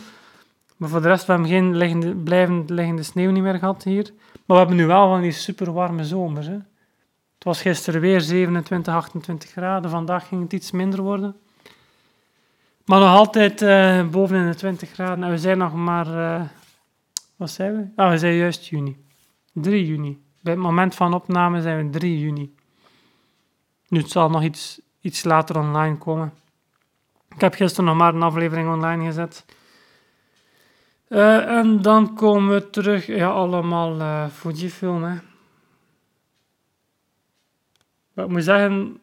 Maar 0.77 0.89
voor 0.89 1.01
de 1.01 1.08
rest, 1.08 1.25
we 1.25 1.32
hebben 1.32 1.49
geen 1.49 1.75
liggende, 1.75 2.15
blijvend 2.15 2.69
liggende 2.69 3.03
sneeuw 3.03 3.32
niet 3.32 3.43
meer 3.43 3.58
gehad 3.60 3.84
hier. 3.84 4.13
Maar 4.15 4.41
we 4.45 4.55
hebben 4.58 4.75
nu 4.75 4.86
wel 4.86 5.10
van 5.10 5.21
die 5.21 5.32
super 5.32 5.73
warme 5.73 6.05
zomers. 6.05 6.47
Hè. 6.47 6.53
Het 7.34 7.43
was 7.43 7.62
gisteren 7.62 8.01
weer 8.01 8.21
27, 8.21 8.93
28 8.93 9.49
graden. 9.49 9.89
Vandaag 9.89 10.27
ging 10.27 10.41
het 10.41 10.53
iets 10.53 10.71
minder 10.71 11.01
worden. 11.01 11.36
Maar 12.89 12.99
nog 12.99 13.15
altijd 13.15 13.62
uh, 13.62 14.08
boven 14.08 14.47
de 14.47 14.56
20 14.56 14.89
graden. 14.89 15.23
En 15.23 15.30
we 15.30 15.38
zijn 15.38 15.58
nog 15.58 15.73
maar... 15.73 16.08
Uh, 16.08 16.41
wat 17.36 17.49
zijn 17.49 17.75
we? 17.75 18.02
Ah, 18.02 18.10
we 18.10 18.17
zijn 18.17 18.36
juist 18.36 18.65
juni. 18.65 18.97
3 19.54 19.86
juni. 19.86 20.21
Bij 20.41 20.54
het 20.54 20.62
moment 20.62 20.95
van 20.95 21.13
opname 21.13 21.62
zijn 21.62 21.91
we 21.91 21.97
3 21.99 22.19
juni. 22.19 22.56
Nu, 23.88 23.99
het 23.99 24.10
zal 24.10 24.30
nog 24.30 24.43
iets, 24.43 24.82
iets 25.02 25.23
later 25.23 25.58
online 25.58 25.97
komen. 25.97 26.34
Ik 27.36 27.41
heb 27.41 27.54
gisteren 27.54 27.86
nog 27.86 27.97
maar 27.97 28.13
een 28.13 28.23
aflevering 28.23 28.69
online 28.69 29.06
gezet. 29.06 29.45
Uh, 31.10 31.58
en 31.58 31.82
dan 31.82 32.15
komen 32.15 32.54
we 32.54 32.69
terug, 32.69 33.06
ja, 33.06 33.30
allemaal 33.30 33.99
uh, 33.99 34.28
Fujifilm, 34.28 35.04
hè. 35.04 35.15
Maar 38.13 38.25
ik 38.25 38.32
moet 38.32 38.43
zeggen, 38.43 38.99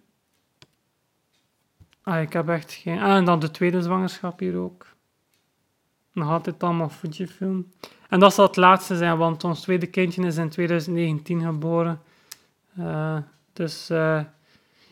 ah, 2.15 2.23
ik 2.23 2.33
heb 2.33 2.49
echt 2.49 2.73
geen... 2.73 3.01
Ah, 3.01 3.17
en 3.17 3.25
dan 3.25 3.39
de 3.39 3.51
tweede 3.51 3.83
zwangerschap 3.83 4.39
hier 4.39 4.57
ook. 4.57 4.87
Nog 6.13 6.29
altijd 6.29 6.63
allemaal 6.63 6.89
Fujifilm. 6.89 7.67
En 8.09 8.21
dat 8.21 8.35
zal 8.35 8.47
het 8.47 8.57
laatste 8.57 8.97
zijn, 8.97 9.19
want 9.19 9.45
ons 9.45 9.61
tweede 9.61 9.87
kindje 9.87 10.27
is 10.27 10.37
in 10.37 10.49
2019 10.49 11.43
geboren. 11.43 12.01
Uh, 12.79 13.17
dus 13.53 13.91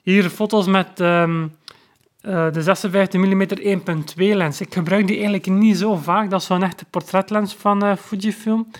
hier 0.02 0.30
foto's 0.30 0.66
met... 0.66 1.00
Um, 1.00 1.52
uh, 2.26 2.52
de 2.52 2.62
56 2.62 3.20
mm 3.20 3.46
1.2 4.18 4.36
lens. 4.36 4.60
Ik 4.60 4.74
gebruik 4.74 5.06
die 5.06 5.16
eigenlijk 5.16 5.46
niet 5.46 5.76
zo 5.76 5.94
vaak. 5.96 6.30
Dat 6.30 6.40
is 6.40 6.46
zo'n 6.46 6.62
echte 6.62 6.84
portretlens 6.84 7.54
van 7.54 7.96
Fujifilm. 7.96 8.70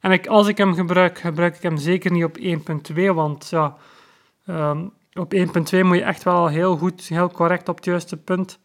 En 0.00 0.12
ik, 0.12 0.26
als 0.26 0.46
ik 0.46 0.58
hem 0.58 0.74
gebruik, 0.74 1.18
gebruik 1.18 1.56
ik 1.56 1.62
hem 1.62 1.76
zeker 1.76 2.10
niet 2.12 2.24
op 2.24 2.38
1.2, 2.38 2.94
want 3.14 3.48
ja, 3.50 3.76
um, 4.46 4.92
op 5.14 5.34
1.2 5.34 5.40
moet 5.82 5.96
je 5.96 6.02
echt 6.02 6.22
wel 6.22 6.46
heel 6.46 6.76
goed, 6.76 7.08
heel 7.08 7.30
correct 7.30 7.68
op 7.68 7.76
het 7.76 7.84
juiste 7.84 8.16
punt. 8.16 8.58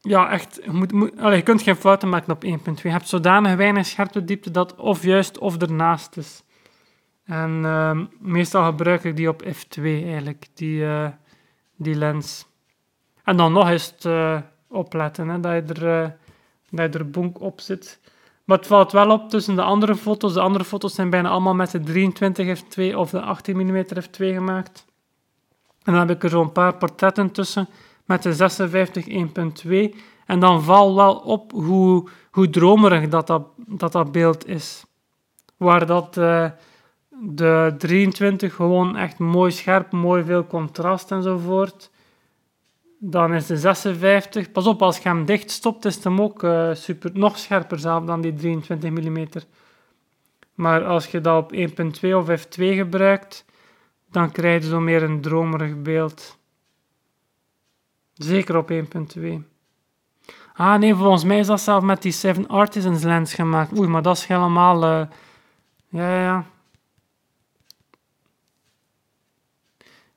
Ja, 0.00 0.30
echt, 0.30 0.60
je, 0.64 0.70
moet, 0.72 1.12
je 1.34 1.42
kunt 1.42 1.62
geen 1.62 1.76
fouten 1.76 2.08
maken 2.08 2.32
op 2.32 2.44
1.2. 2.44 2.50
Je 2.82 2.88
hebt 2.88 3.08
zodanig 3.08 3.54
weinig 3.54 3.86
scherpte 3.86 4.24
diepte 4.24 4.50
dat 4.50 4.74
of 4.74 5.02
juist 5.02 5.38
of 5.38 5.56
ernaast 5.56 6.16
is. 6.16 6.42
En 7.24 7.50
uh, 7.64 8.00
meestal 8.18 8.64
gebruik 8.64 9.04
ik 9.04 9.16
die 9.16 9.28
op 9.28 9.44
f2 9.44 9.82
eigenlijk, 9.82 10.46
die... 10.54 10.80
Uh, 10.80 11.08
die 11.78 11.94
lens. 11.94 12.46
En 13.24 13.36
dan 13.36 13.52
nog 13.52 13.68
eens 13.68 13.94
uh, 14.06 14.40
opletten, 14.68 15.28
hè, 15.28 15.40
dat, 15.40 15.52
je 15.52 15.74
er, 15.74 16.02
uh, 16.02 16.10
dat 16.70 16.92
je 16.92 16.98
er 16.98 17.10
bonk 17.10 17.40
op 17.40 17.60
zit. 17.60 18.00
Maar 18.48 18.58
het 18.58 18.66
valt 18.66 18.92
wel 18.92 19.10
op 19.10 19.30
tussen 19.30 19.56
de 19.56 19.62
andere 19.62 19.96
foto's. 19.96 20.32
De 20.32 20.40
andere 20.40 20.64
foto's 20.64 20.94
zijn 20.94 21.10
bijna 21.10 21.28
allemaal 21.28 21.54
met 21.54 21.70
de 21.70 21.80
23 21.80 22.58
f2 22.58 22.94
of 22.94 23.10
de 23.10 23.20
18 23.20 23.56
mm 23.56 23.84
f2 23.84 24.16
gemaakt. 24.16 24.84
En 25.82 25.92
dan 25.92 26.08
heb 26.08 26.10
ik 26.16 26.22
er 26.22 26.30
zo'n 26.30 26.52
paar 26.52 26.74
portretten 26.74 27.30
tussen 27.30 27.68
met 28.04 28.22
de 28.22 28.32
56 28.32 29.06
1.2. 29.06 29.96
En 30.26 30.40
dan 30.40 30.62
valt 30.62 30.94
wel 30.94 31.16
op 31.16 31.52
hoe, 31.52 32.08
hoe 32.30 32.50
dromerig 32.50 33.08
dat, 33.08 33.26
dat, 33.66 33.92
dat, 33.92 34.12
beeld 34.12 34.46
is. 34.46 34.84
Waar 35.56 35.86
dat... 35.86 36.16
Uh, 36.16 36.50
De 37.20 37.74
23 37.78 38.54
gewoon 38.54 38.96
echt 38.96 39.18
mooi 39.18 39.50
scherp, 39.50 39.92
mooi 39.92 40.24
veel 40.24 40.46
contrast 40.46 41.10
enzovoort. 41.10 41.90
Dan 42.98 43.34
is 43.34 43.46
de 43.46 43.56
56, 43.56 44.52
pas 44.52 44.66
op, 44.66 44.82
als 44.82 44.98
je 44.98 45.08
hem 45.08 45.24
dicht 45.24 45.50
stopt, 45.50 45.84
is 45.84 46.04
hem 46.04 46.20
ook 46.20 46.42
uh, 46.42 46.74
super, 46.74 47.10
nog 47.14 47.38
scherper 47.38 47.78
zelf 47.78 48.04
dan 48.04 48.20
die 48.20 48.34
23 48.34 48.90
mm. 48.90 49.26
Maar 50.54 50.84
als 50.84 51.06
je 51.06 51.20
dat 51.20 51.42
op 51.42 51.54
1.2 51.54 52.14
of 52.14 52.46
f2 52.46 52.48
gebruikt, 52.56 53.44
dan 54.10 54.30
krijg 54.30 54.62
je 54.62 54.68
zo 54.68 54.80
meer 54.80 55.02
een 55.02 55.20
dromerig 55.20 55.82
beeld. 55.82 56.38
Zeker 58.14 58.56
op 58.56 58.70
1.2. 58.70 58.78
Ah 60.54 60.78
nee, 60.78 60.94
volgens 60.94 61.24
mij 61.24 61.38
is 61.38 61.46
dat 61.46 61.60
zelf 61.60 61.82
met 61.82 62.02
die 62.02 62.12
7 62.12 62.46
Artisans 62.46 63.02
lens 63.02 63.34
gemaakt. 63.34 63.78
Oei, 63.78 63.88
maar 63.88 64.02
dat 64.02 64.16
is 64.16 64.26
helemaal... 64.26 64.82
Uh, 64.82 65.06
ja, 65.88 66.14
ja, 66.14 66.22
ja. 66.22 66.44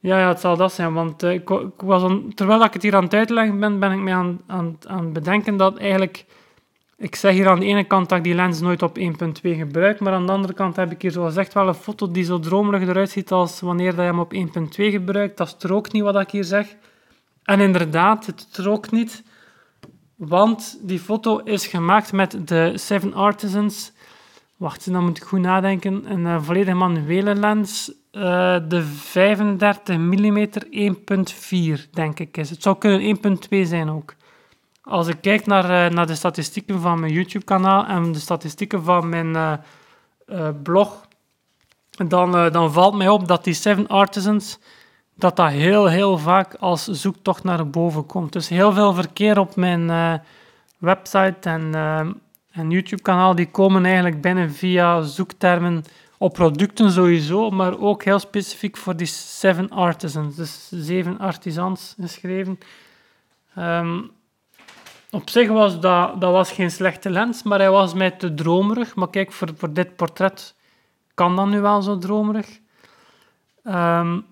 Ja, 0.01 0.19
ja, 0.19 0.27
het 0.27 0.39
zal 0.39 0.57
dat 0.57 0.73
zijn, 0.73 0.93
want 0.93 1.23
uh, 1.23 1.33
ik, 1.33 1.49
terwijl 2.35 2.63
ik 2.63 2.73
het 2.73 2.81
hier 2.81 2.95
aan 2.95 3.03
het 3.03 3.13
uitleggen 3.13 3.59
ben, 3.59 3.79
ben 3.79 3.91
ik 3.91 3.99
me 3.99 4.11
aan, 4.11 4.41
aan, 4.47 4.77
aan 4.87 5.03
het 5.03 5.13
bedenken 5.13 5.57
dat 5.57 5.77
eigenlijk... 5.77 6.25
Ik 6.97 7.15
zeg 7.15 7.33
hier 7.33 7.49
aan 7.49 7.59
de 7.59 7.65
ene 7.65 7.83
kant 7.83 8.09
dat 8.09 8.17
ik 8.17 8.23
die 8.23 8.33
lens 8.35 8.61
nooit 8.61 8.81
op 8.81 8.99
1.2 8.99 9.05
gebruik, 9.41 9.99
maar 9.99 10.13
aan 10.13 10.25
de 10.25 10.31
andere 10.31 10.53
kant 10.53 10.75
heb 10.75 10.91
ik 10.91 11.01
hier 11.01 11.11
zoals 11.11 11.35
echt 11.35 11.53
wel 11.53 11.67
een 11.67 11.73
foto 11.73 12.11
die 12.11 12.23
zo 12.23 12.39
dromerig 12.39 12.87
eruit 12.87 13.09
ziet 13.09 13.31
als 13.31 13.59
wanneer 13.59 13.95
je 13.95 14.01
hem 14.01 14.19
op 14.19 14.33
1.2 14.33 14.41
gebruikt. 14.75 15.37
Dat 15.37 15.47
strookt 15.47 15.91
niet 15.91 16.03
wat 16.03 16.19
ik 16.19 16.31
hier 16.31 16.43
zeg. 16.43 16.75
En 17.43 17.59
inderdaad, 17.59 18.25
het 18.25 18.39
strookt 18.49 18.91
niet, 18.91 19.23
want 20.15 20.79
die 20.81 20.99
foto 20.99 21.37
is 21.37 21.67
gemaakt 21.67 22.11
met 22.11 22.47
de 22.47 22.71
Seven 22.75 23.13
Artisans. 23.13 23.91
Wacht, 24.61 24.91
dan 24.91 25.03
moet 25.03 25.17
ik 25.17 25.23
goed 25.23 25.39
nadenken. 25.39 26.11
Een 26.11 26.25
uh, 26.25 26.41
volledig 26.41 26.73
manuele 26.73 27.35
lens. 27.35 27.91
Uh, 28.11 28.21
de 28.67 28.83
35 28.83 29.97
mm 29.97 30.47
1.4, 31.77 31.89
denk 31.91 32.19
ik 32.19 32.37
is. 32.37 32.49
Het 32.49 32.61
zou 32.61 32.77
kunnen 32.77 33.17
1.2 33.53 33.61
zijn 33.61 33.89
ook. 33.89 34.13
Als 34.83 35.07
ik 35.07 35.17
kijk 35.21 35.45
naar, 35.45 35.63
uh, 35.63 35.95
naar 35.95 36.07
de 36.07 36.15
statistieken 36.15 36.81
van 36.81 36.99
mijn 36.99 37.13
YouTube-kanaal 37.13 37.85
en 37.85 38.11
de 38.11 38.19
statistieken 38.19 38.83
van 38.83 39.09
mijn 39.09 39.59
blog, 40.63 41.07
dan, 42.07 42.31
dan 42.51 42.73
valt 42.73 42.95
mij 42.95 43.09
op 43.09 43.27
dat 43.27 43.43
die 43.43 43.53
Seven 43.53 43.87
Artisans 43.87 44.59
dat 45.15 45.35
dat 45.35 45.49
heel, 45.49 45.87
heel 45.87 46.17
vaak 46.17 46.55
als 46.59 46.85
zoektocht 46.85 47.43
naar 47.43 47.69
boven 47.69 48.05
komt. 48.05 48.33
Dus 48.33 48.49
heel 48.49 48.73
veel 48.73 48.93
verkeer 48.93 49.39
op 49.39 49.55
mijn 49.55 50.21
website 50.77 51.49
en, 51.49 51.73
en 52.51 52.69
YouTube-kanaal, 52.69 53.35
die 53.35 53.51
komen 53.51 53.85
eigenlijk 53.85 54.21
binnen 54.21 54.51
via 54.51 55.01
zoektermen 55.01 55.83
op 56.17 56.33
producten 56.33 56.91
sowieso, 56.91 57.49
maar 57.49 57.79
ook 57.79 58.03
heel 58.03 58.19
specifiek 58.19 58.77
voor 58.77 58.95
die 58.95 59.07
seven 59.07 59.69
artisans, 59.69 60.35
dus 60.35 60.67
zeven 60.69 61.19
artisans 61.19 61.95
geschreven. 61.99 62.59
Um, 63.57 64.11
op 65.11 65.29
zich 65.29 65.49
was 65.49 65.79
dat, 65.79 66.21
dat 66.21 66.31
was 66.31 66.51
geen 66.51 66.71
slechte 66.71 67.09
lens, 67.09 67.43
maar 67.43 67.59
hij 67.59 67.71
was 67.71 67.93
mij 67.93 68.11
te 68.11 68.33
dromerig. 68.33 68.95
Maar 68.95 69.09
kijk, 69.09 69.31
voor, 69.31 69.49
voor 69.55 69.73
dit 69.73 69.95
portret 69.95 70.55
kan 71.13 71.35
dat 71.35 71.47
nu 71.47 71.61
wel 71.61 71.81
zo 71.81 71.97
dromerig. 71.97 72.59
Um, 73.63 74.25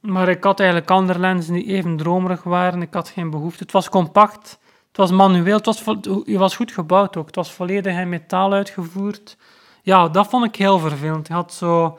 maar 0.00 0.28
ik 0.28 0.44
had 0.44 0.60
eigenlijk 0.60 0.90
andere 0.90 1.18
lenzen 1.18 1.54
die 1.54 1.64
even 1.64 1.96
dromerig 1.96 2.42
waren. 2.42 2.82
Ik 2.82 2.94
had 2.94 3.08
geen 3.08 3.30
behoefte. 3.30 3.62
Het 3.62 3.72
was 3.72 3.88
compact. 3.88 4.58
Was 4.98 5.10
manueel. 5.10 5.56
Het 5.56 5.66
was, 5.66 5.84
het 5.84 6.36
was 6.36 6.56
goed 6.56 6.72
gebouwd 6.72 7.16
ook. 7.16 7.26
Het 7.26 7.34
was 7.34 7.52
volledig 7.52 7.96
in 7.96 8.08
metaal 8.08 8.52
uitgevoerd. 8.52 9.36
Ja, 9.82 10.08
dat 10.08 10.28
vond 10.28 10.44
ik 10.44 10.56
heel 10.56 10.78
vervelend. 10.78 11.26
Je 11.26 11.32
had 11.32 11.52
zo... 11.52 11.98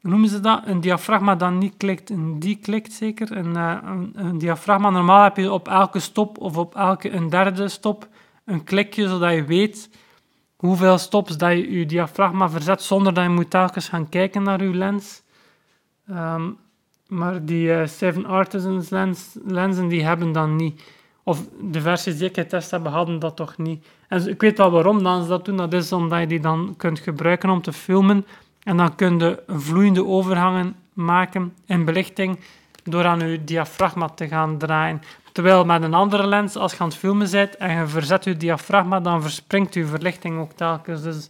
Noemen 0.00 0.28
ze 0.28 0.40
dat? 0.40 0.62
Een 0.64 0.80
diafragma 0.80 1.34
dat 1.34 1.52
niet 1.52 1.74
klikt 1.76 2.10
en 2.10 2.38
die 2.38 2.56
klikt 2.56 2.92
zeker. 2.92 3.36
Een, 3.36 3.56
uh, 3.56 3.76
een, 3.84 4.12
een, 4.14 4.38
diafragma, 4.38 4.90
normaal 4.90 5.22
heb 5.22 5.36
je 5.36 5.52
op 5.52 5.68
elke 5.68 5.98
stop 6.00 6.38
of 6.38 6.56
op 6.56 6.74
elke 6.74 7.12
een 7.12 7.28
derde 7.28 7.68
stop 7.68 8.08
een 8.44 8.64
klikje, 8.64 9.08
zodat 9.08 9.32
je 9.32 9.44
weet 9.44 9.90
hoeveel 10.56 10.98
stops 10.98 11.36
dat 11.36 11.50
je 11.50 11.78
je 11.78 11.86
diafragma 11.86 12.48
verzet, 12.48 12.82
zonder 12.82 13.14
dat 13.14 13.24
je 13.24 13.30
moet 13.30 13.50
telkens 13.50 13.88
gaan 13.88 14.08
kijken 14.08 14.42
naar 14.42 14.62
je 14.62 14.74
lens. 14.74 15.22
Um, 16.10 16.58
maar 17.06 17.44
die 17.44 17.66
uh, 17.66 17.86
Seven 17.86 18.26
Artisans 18.26 18.88
lens, 18.88 19.36
lenzen 19.44 19.88
die 19.88 20.04
hebben 20.04 20.32
dan 20.32 20.56
niet. 20.56 20.82
Of 21.30 21.46
de 21.60 21.80
versies 21.80 22.18
die 22.18 22.28
ik 22.28 22.34
getest 22.34 22.70
heb, 22.70 22.86
hadden 22.86 23.18
dat 23.18 23.36
toch 23.36 23.58
niet. 23.58 23.86
En 24.08 24.28
ik 24.28 24.40
weet 24.40 24.58
wel 24.58 24.70
waarom 24.70 25.02
dan 25.02 25.22
ze 25.22 25.28
dat 25.28 25.44
doen. 25.44 25.56
Dat 25.56 25.72
is 25.72 25.92
omdat 25.92 26.20
je 26.20 26.26
die 26.26 26.40
dan 26.40 26.74
kunt 26.76 26.98
gebruiken 26.98 27.50
om 27.50 27.62
te 27.62 27.72
filmen. 27.72 28.26
En 28.62 28.76
dan 28.76 28.94
kun 28.94 29.18
je 29.18 29.42
vloeiende 29.46 30.06
overgangen 30.06 30.76
maken 30.92 31.54
in 31.66 31.84
belichting 31.84 32.38
door 32.84 33.04
aan 33.04 33.28
je 33.28 33.44
diafragma 33.44 34.08
te 34.08 34.28
gaan 34.28 34.58
draaien. 34.58 35.02
Terwijl 35.32 35.64
met 35.64 35.82
een 35.82 35.94
andere 35.94 36.26
lens, 36.26 36.56
als 36.56 36.72
je 36.72 36.78
aan 36.78 36.88
het 36.88 36.96
filmen 36.96 37.30
bent 37.30 37.56
en 37.56 37.78
je 37.78 37.86
verzet 37.86 38.24
je 38.24 38.36
diafragma, 38.36 39.00
dan 39.00 39.22
verspringt 39.22 39.74
je 39.74 39.86
verlichting 39.86 40.38
ook 40.38 40.52
telkens. 40.52 41.02
Dus 41.02 41.28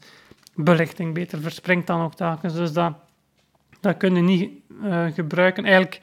belichting 0.55 1.15
beter 1.15 1.41
verspringt 1.41 1.87
dan 1.87 2.01
ook 2.01 2.15
telkens. 2.15 2.55
Dus 2.55 2.73
dat, 2.73 2.93
dat 3.81 3.97
kun 3.97 4.15
je 4.15 4.23
niet 4.23 4.51
uh, 4.83 5.07
gebruiken. 5.15 5.65
Eigenlijk 5.65 6.01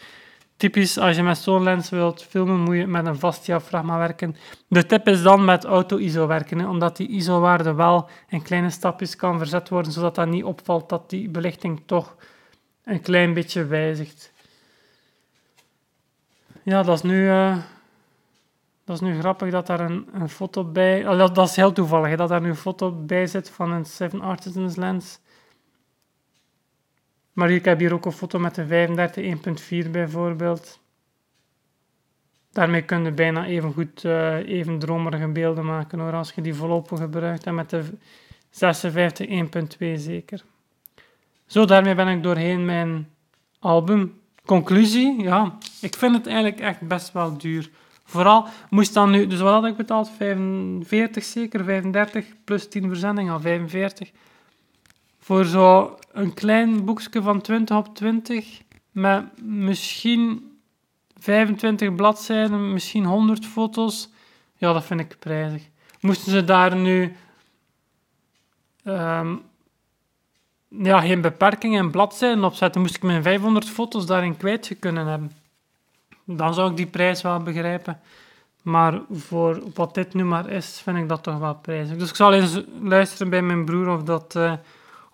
typisch 0.57 0.97
als 0.97 1.15
je 1.15 1.23
met 1.23 1.37
zo'n 1.37 1.63
lens 1.63 1.89
wilt 1.89 2.23
filmen, 2.23 2.59
moet 2.59 2.75
je 2.75 2.87
met 2.87 3.05
een 3.05 3.19
vast 3.19 3.45
diafragma 3.45 3.97
werken. 3.97 4.35
De 4.67 4.85
tip 4.85 5.07
is 5.07 5.21
dan 5.21 5.45
met 5.45 5.65
auto-ISO 5.65 6.27
werken, 6.27 6.69
omdat 6.69 6.97
die 6.97 7.09
ISO-waarde 7.09 7.73
wel 7.73 8.09
in 8.27 8.41
kleine 8.41 8.69
stapjes 8.69 9.15
kan 9.15 9.37
verzet 9.37 9.69
worden, 9.69 9.91
zodat 9.91 10.15
dat 10.15 10.27
niet 10.27 10.43
opvalt 10.43 10.89
dat 10.89 11.09
die 11.09 11.29
belichting 11.29 11.81
toch 11.85 12.15
een 12.83 13.01
klein 13.01 13.33
beetje 13.33 13.65
wijzigt. 13.65 14.31
Ja, 16.63 16.83
dat 16.83 16.95
is 16.95 17.01
nu, 17.01 17.25
uh, 17.25 17.57
dat 18.85 18.95
is 18.95 19.01
nu 19.01 19.19
grappig 19.19 19.51
dat 19.51 19.67
daar 19.67 19.79
een, 19.79 20.07
een 20.13 20.29
foto 20.29 20.63
bij... 20.63 21.03
dat, 21.03 21.35
dat, 21.35 21.49
is 21.49 21.55
heel 21.55 21.71
toevallig, 21.71 22.17
dat 22.17 22.29
daar 22.29 22.41
nu 22.41 22.49
een 22.49 22.55
foto 22.55 22.91
bij 22.91 23.27
zit 23.27 23.49
van 23.49 23.71
een 23.71 23.85
Seven 23.85 24.21
Artisans 24.21 24.75
lens. 24.75 25.19
Maar 27.37 27.51
ik 27.51 27.65
heb 27.65 27.79
hier 27.79 27.93
ook 27.93 28.05
een 28.05 28.11
foto 28.11 28.39
met 28.39 28.55
de 28.55 28.65
35 28.65 29.85
1.4 29.85 29.91
bijvoorbeeld. 29.91 30.79
Daarmee 32.51 32.81
kun 32.81 33.03
je 33.03 33.11
bijna 33.11 33.45
even 33.45 33.73
goed 33.73 34.03
uh, 34.03 34.35
even 34.35 34.79
dromerige 34.79 35.27
beelden 35.27 35.65
maken 35.65 35.99
hoor, 35.99 36.13
als 36.13 36.31
je 36.35 36.41
die 36.41 36.53
volop 36.53 36.91
gebruikt. 36.91 37.45
En 37.45 37.55
met 37.55 37.69
de 37.69 37.83
56 38.49 39.27
1.2 39.27 39.93
zeker. 39.95 40.43
Zo, 41.45 41.65
daarmee 41.65 41.95
ben 41.95 42.07
ik 42.07 42.23
doorheen 42.23 42.65
mijn 42.65 43.09
album. 43.59 44.19
Conclusie, 44.45 45.21
ja, 45.21 45.57
ik 45.81 45.95
vind 45.95 46.15
het 46.15 46.27
eigenlijk 46.27 46.59
echt 46.59 46.81
best 46.81 47.11
wel 47.11 47.37
duur. 47.37 47.69
Vooral 48.03 48.47
moest 48.69 48.93
dan 48.93 49.11
nu, 49.11 49.27
dus 49.27 49.39
wat 49.39 49.53
had 49.53 49.65
ik 49.65 49.77
betaald? 49.77 50.09
45 50.17 51.23
zeker, 51.23 51.63
35 51.63 52.25
plus 52.43 52.69
10 52.69 52.87
verzending 52.87 53.29
al 53.29 53.39
45 53.39 54.11
voor 55.27 55.45
zo 55.45 55.97
een 56.17 56.33
klein 56.33 56.85
boekje 56.85 57.21
van 57.21 57.41
20 57.41 57.77
op 57.77 57.95
20 57.95 58.61
met 58.91 59.41
misschien 59.41 60.51
25 61.17 61.95
bladzijden, 61.95 62.73
misschien 62.73 63.05
100 63.05 63.45
foto's. 63.45 64.09
Ja, 64.55 64.73
dat 64.73 64.85
vind 64.85 64.99
ik 64.99 65.19
prijzig. 65.19 65.63
Moesten 65.99 66.31
ze 66.31 66.43
daar 66.43 66.75
nu 66.75 67.15
um, 68.83 69.41
ja, 70.67 71.01
geen 71.01 71.21
beperkingen 71.21 71.83
in 71.83 71.91
bladzijden 71.91 72.43
opzetten, 72.43 72.81
moest 72.81 72.95
ik 72.95 73.03
mijn 73.03 73.23
500 73.23 73.69
foto's 73.69 74.05
daarin 74.05 74.37
kwijt 74.37 74.75
kunnen 74.79 75.07
hebben. 75.07 75.31
Dan 76.23 76.53
zou 76.53 76.69
ik 76.69 76.77
die 76.77 76.87
prijs 76.87 77.21
wel 77.21 77.39
begrijpen. 77.39 77.99
Maar 78.61 79.01
voor 79.11 79.63
wat 79.73 79.93
dit 79.93 80.13
nu 80.13 80.23
maar 80.23 80.49
is, 80.49 80.79
vind 80.83 80.97
ik 80.97 81.09
dat 81.09 81.23
toch 81.23 81.37
wel 81.37 81.55
prijzig. 81.55 81.97
Dus 81.97 82.09
ik 82.09 82.15
zal 82.15 82.33
eens 82.33 82.61
luisteren 82.81 83.29
bij 83.29 83.41
mijn 83.41 83.65
broer 83.65 83.87
of 83.87 84.03
dat... 84.03 84.35
Uh, 84.37 84.53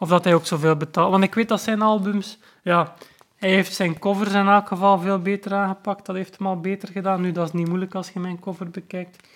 of 0.03 0.09
dat 0.09 0.23
hij 0.23 0.33
ook 0.33 0.45
zoveel 0.45 0.75
betaalt. 0.75 1.11
Want 1.11 1.23
ik 1.23 1.33
weet 1.33 1.47
dat 1.47 1.61
zijn 1.61 1.81
albums, 1.81 2.37
ja, 2.61 2.93
hij 3.35 3.49
heeft 3.49 3.73
zijn 3.73 3.99
covers 3.99 4.33
in 4.33 4.47
elk 4.47 4.67
geval 4.67 4.99
veel 4.99 5.19
beter 5.19 5.53
aangepakt. 5.53 6.05
Dat 6.05 6.15
heeft 6.15 6.37
hem 6.37 6.47
al 6.47 6.59
beter 6.59 6.89
gedaan. 6.89 7.21
Nu, 7.21 7.31
dat 7.31 7.47
is 7.47 7.53
niet 7.53 7.67
moeilijk 7.67 7.95
als 7.95 8.09
je 8.09 8.19
mijn 8.19 8.39
cover 8.39 8.69
bekijkt. 8.69 9.27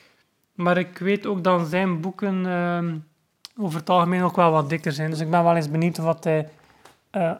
Maar 0.53 0.77
ik 0.77 0.97
weet 0.97 1.25
ook 1.25 1.43
dat 1.43 1.67
zijn 1.67 2.01
boeken 2.01 2.45
uh, 2.45 3.65
over 3.65 3.79
het 3.79 3.89
algemeen 3.89 4.23
ook 4.23 4.35
wel 4.35 4.51
wat 4.51 4.69
dikker 4.69 4.91
zijn. 4.91 5.09
Dus 5.09 5.19
ik 5.19 5.29
ben 5.29 5.43
wel 5.43 5.55
eens 5.55 5.71
benieuwd 5.71 5.97
wat 5.97 6.23
hij 6.23 6.49
uh, 7.11 7.31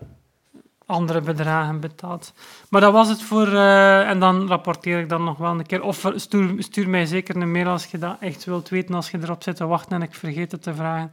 andere 0.85 1.21
bedragen 1.21 1.79
betaalt. 1.79 2.33
Maar 2.69 2.81
dat 2.81 2.93
was 2.93 3.09
het 3.09 3.21
voor... 3.21 3.47
Uh, 3.47 4.09
en 4.09 4.19
dan 4.19 4.47
rapporteer 4.47 4.99
ik 4.99 5.09
dan 5.09 5.23
nog 5.23 5.37
wel 5.37 5.51
een 5.51 5.65
keer. 5.65 5.83
Of 5.83 6.11
stuur, 6.15 6.63
stuur 6.63 6.89
mij 6.89 7.05
zeker 7.05 7.35
een 7.35 7.51
mail 7.51 7.67
als 7.67 7.85
je 7.85 7.97
dat 7.97 8.17
echt 8.19 8.45
wilt 8.45 8.69
weten. 8.69 8.95
Als 8.95 9.09
je 9.09 9.19
erop 9.21 9.43
zit 9.43 9.55
te 9.55 9.65
wachten 9.65 9.95
en 9.95 10.01
ik 10.01 10.15
vergeet 10.15 10.51
het 10.51 10.63
te 10.63 10.75
vragen. 10.75 11.11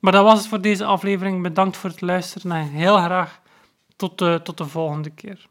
Maar 0.00 0.12
dat 0.12 0.24
was 0.24 0.38
het 0.38 0.48
voor 0.48 0.60
deze 0.60 0.84
aflevering. 0.84 1.42
Bedankt 1.42 1.76
voor 1.76 1.90
het 1.90 2.00
luisteren 2.00 2.52
en 2.52 2.68
heel 2.68 2.96
graag 2.96 3.40
tot 3.96 4.18
de, 4.18 4.40
tot 4.42 4.58
de 4.58 4.66
volgende 4.66 5.10
keer. 5.10 5.48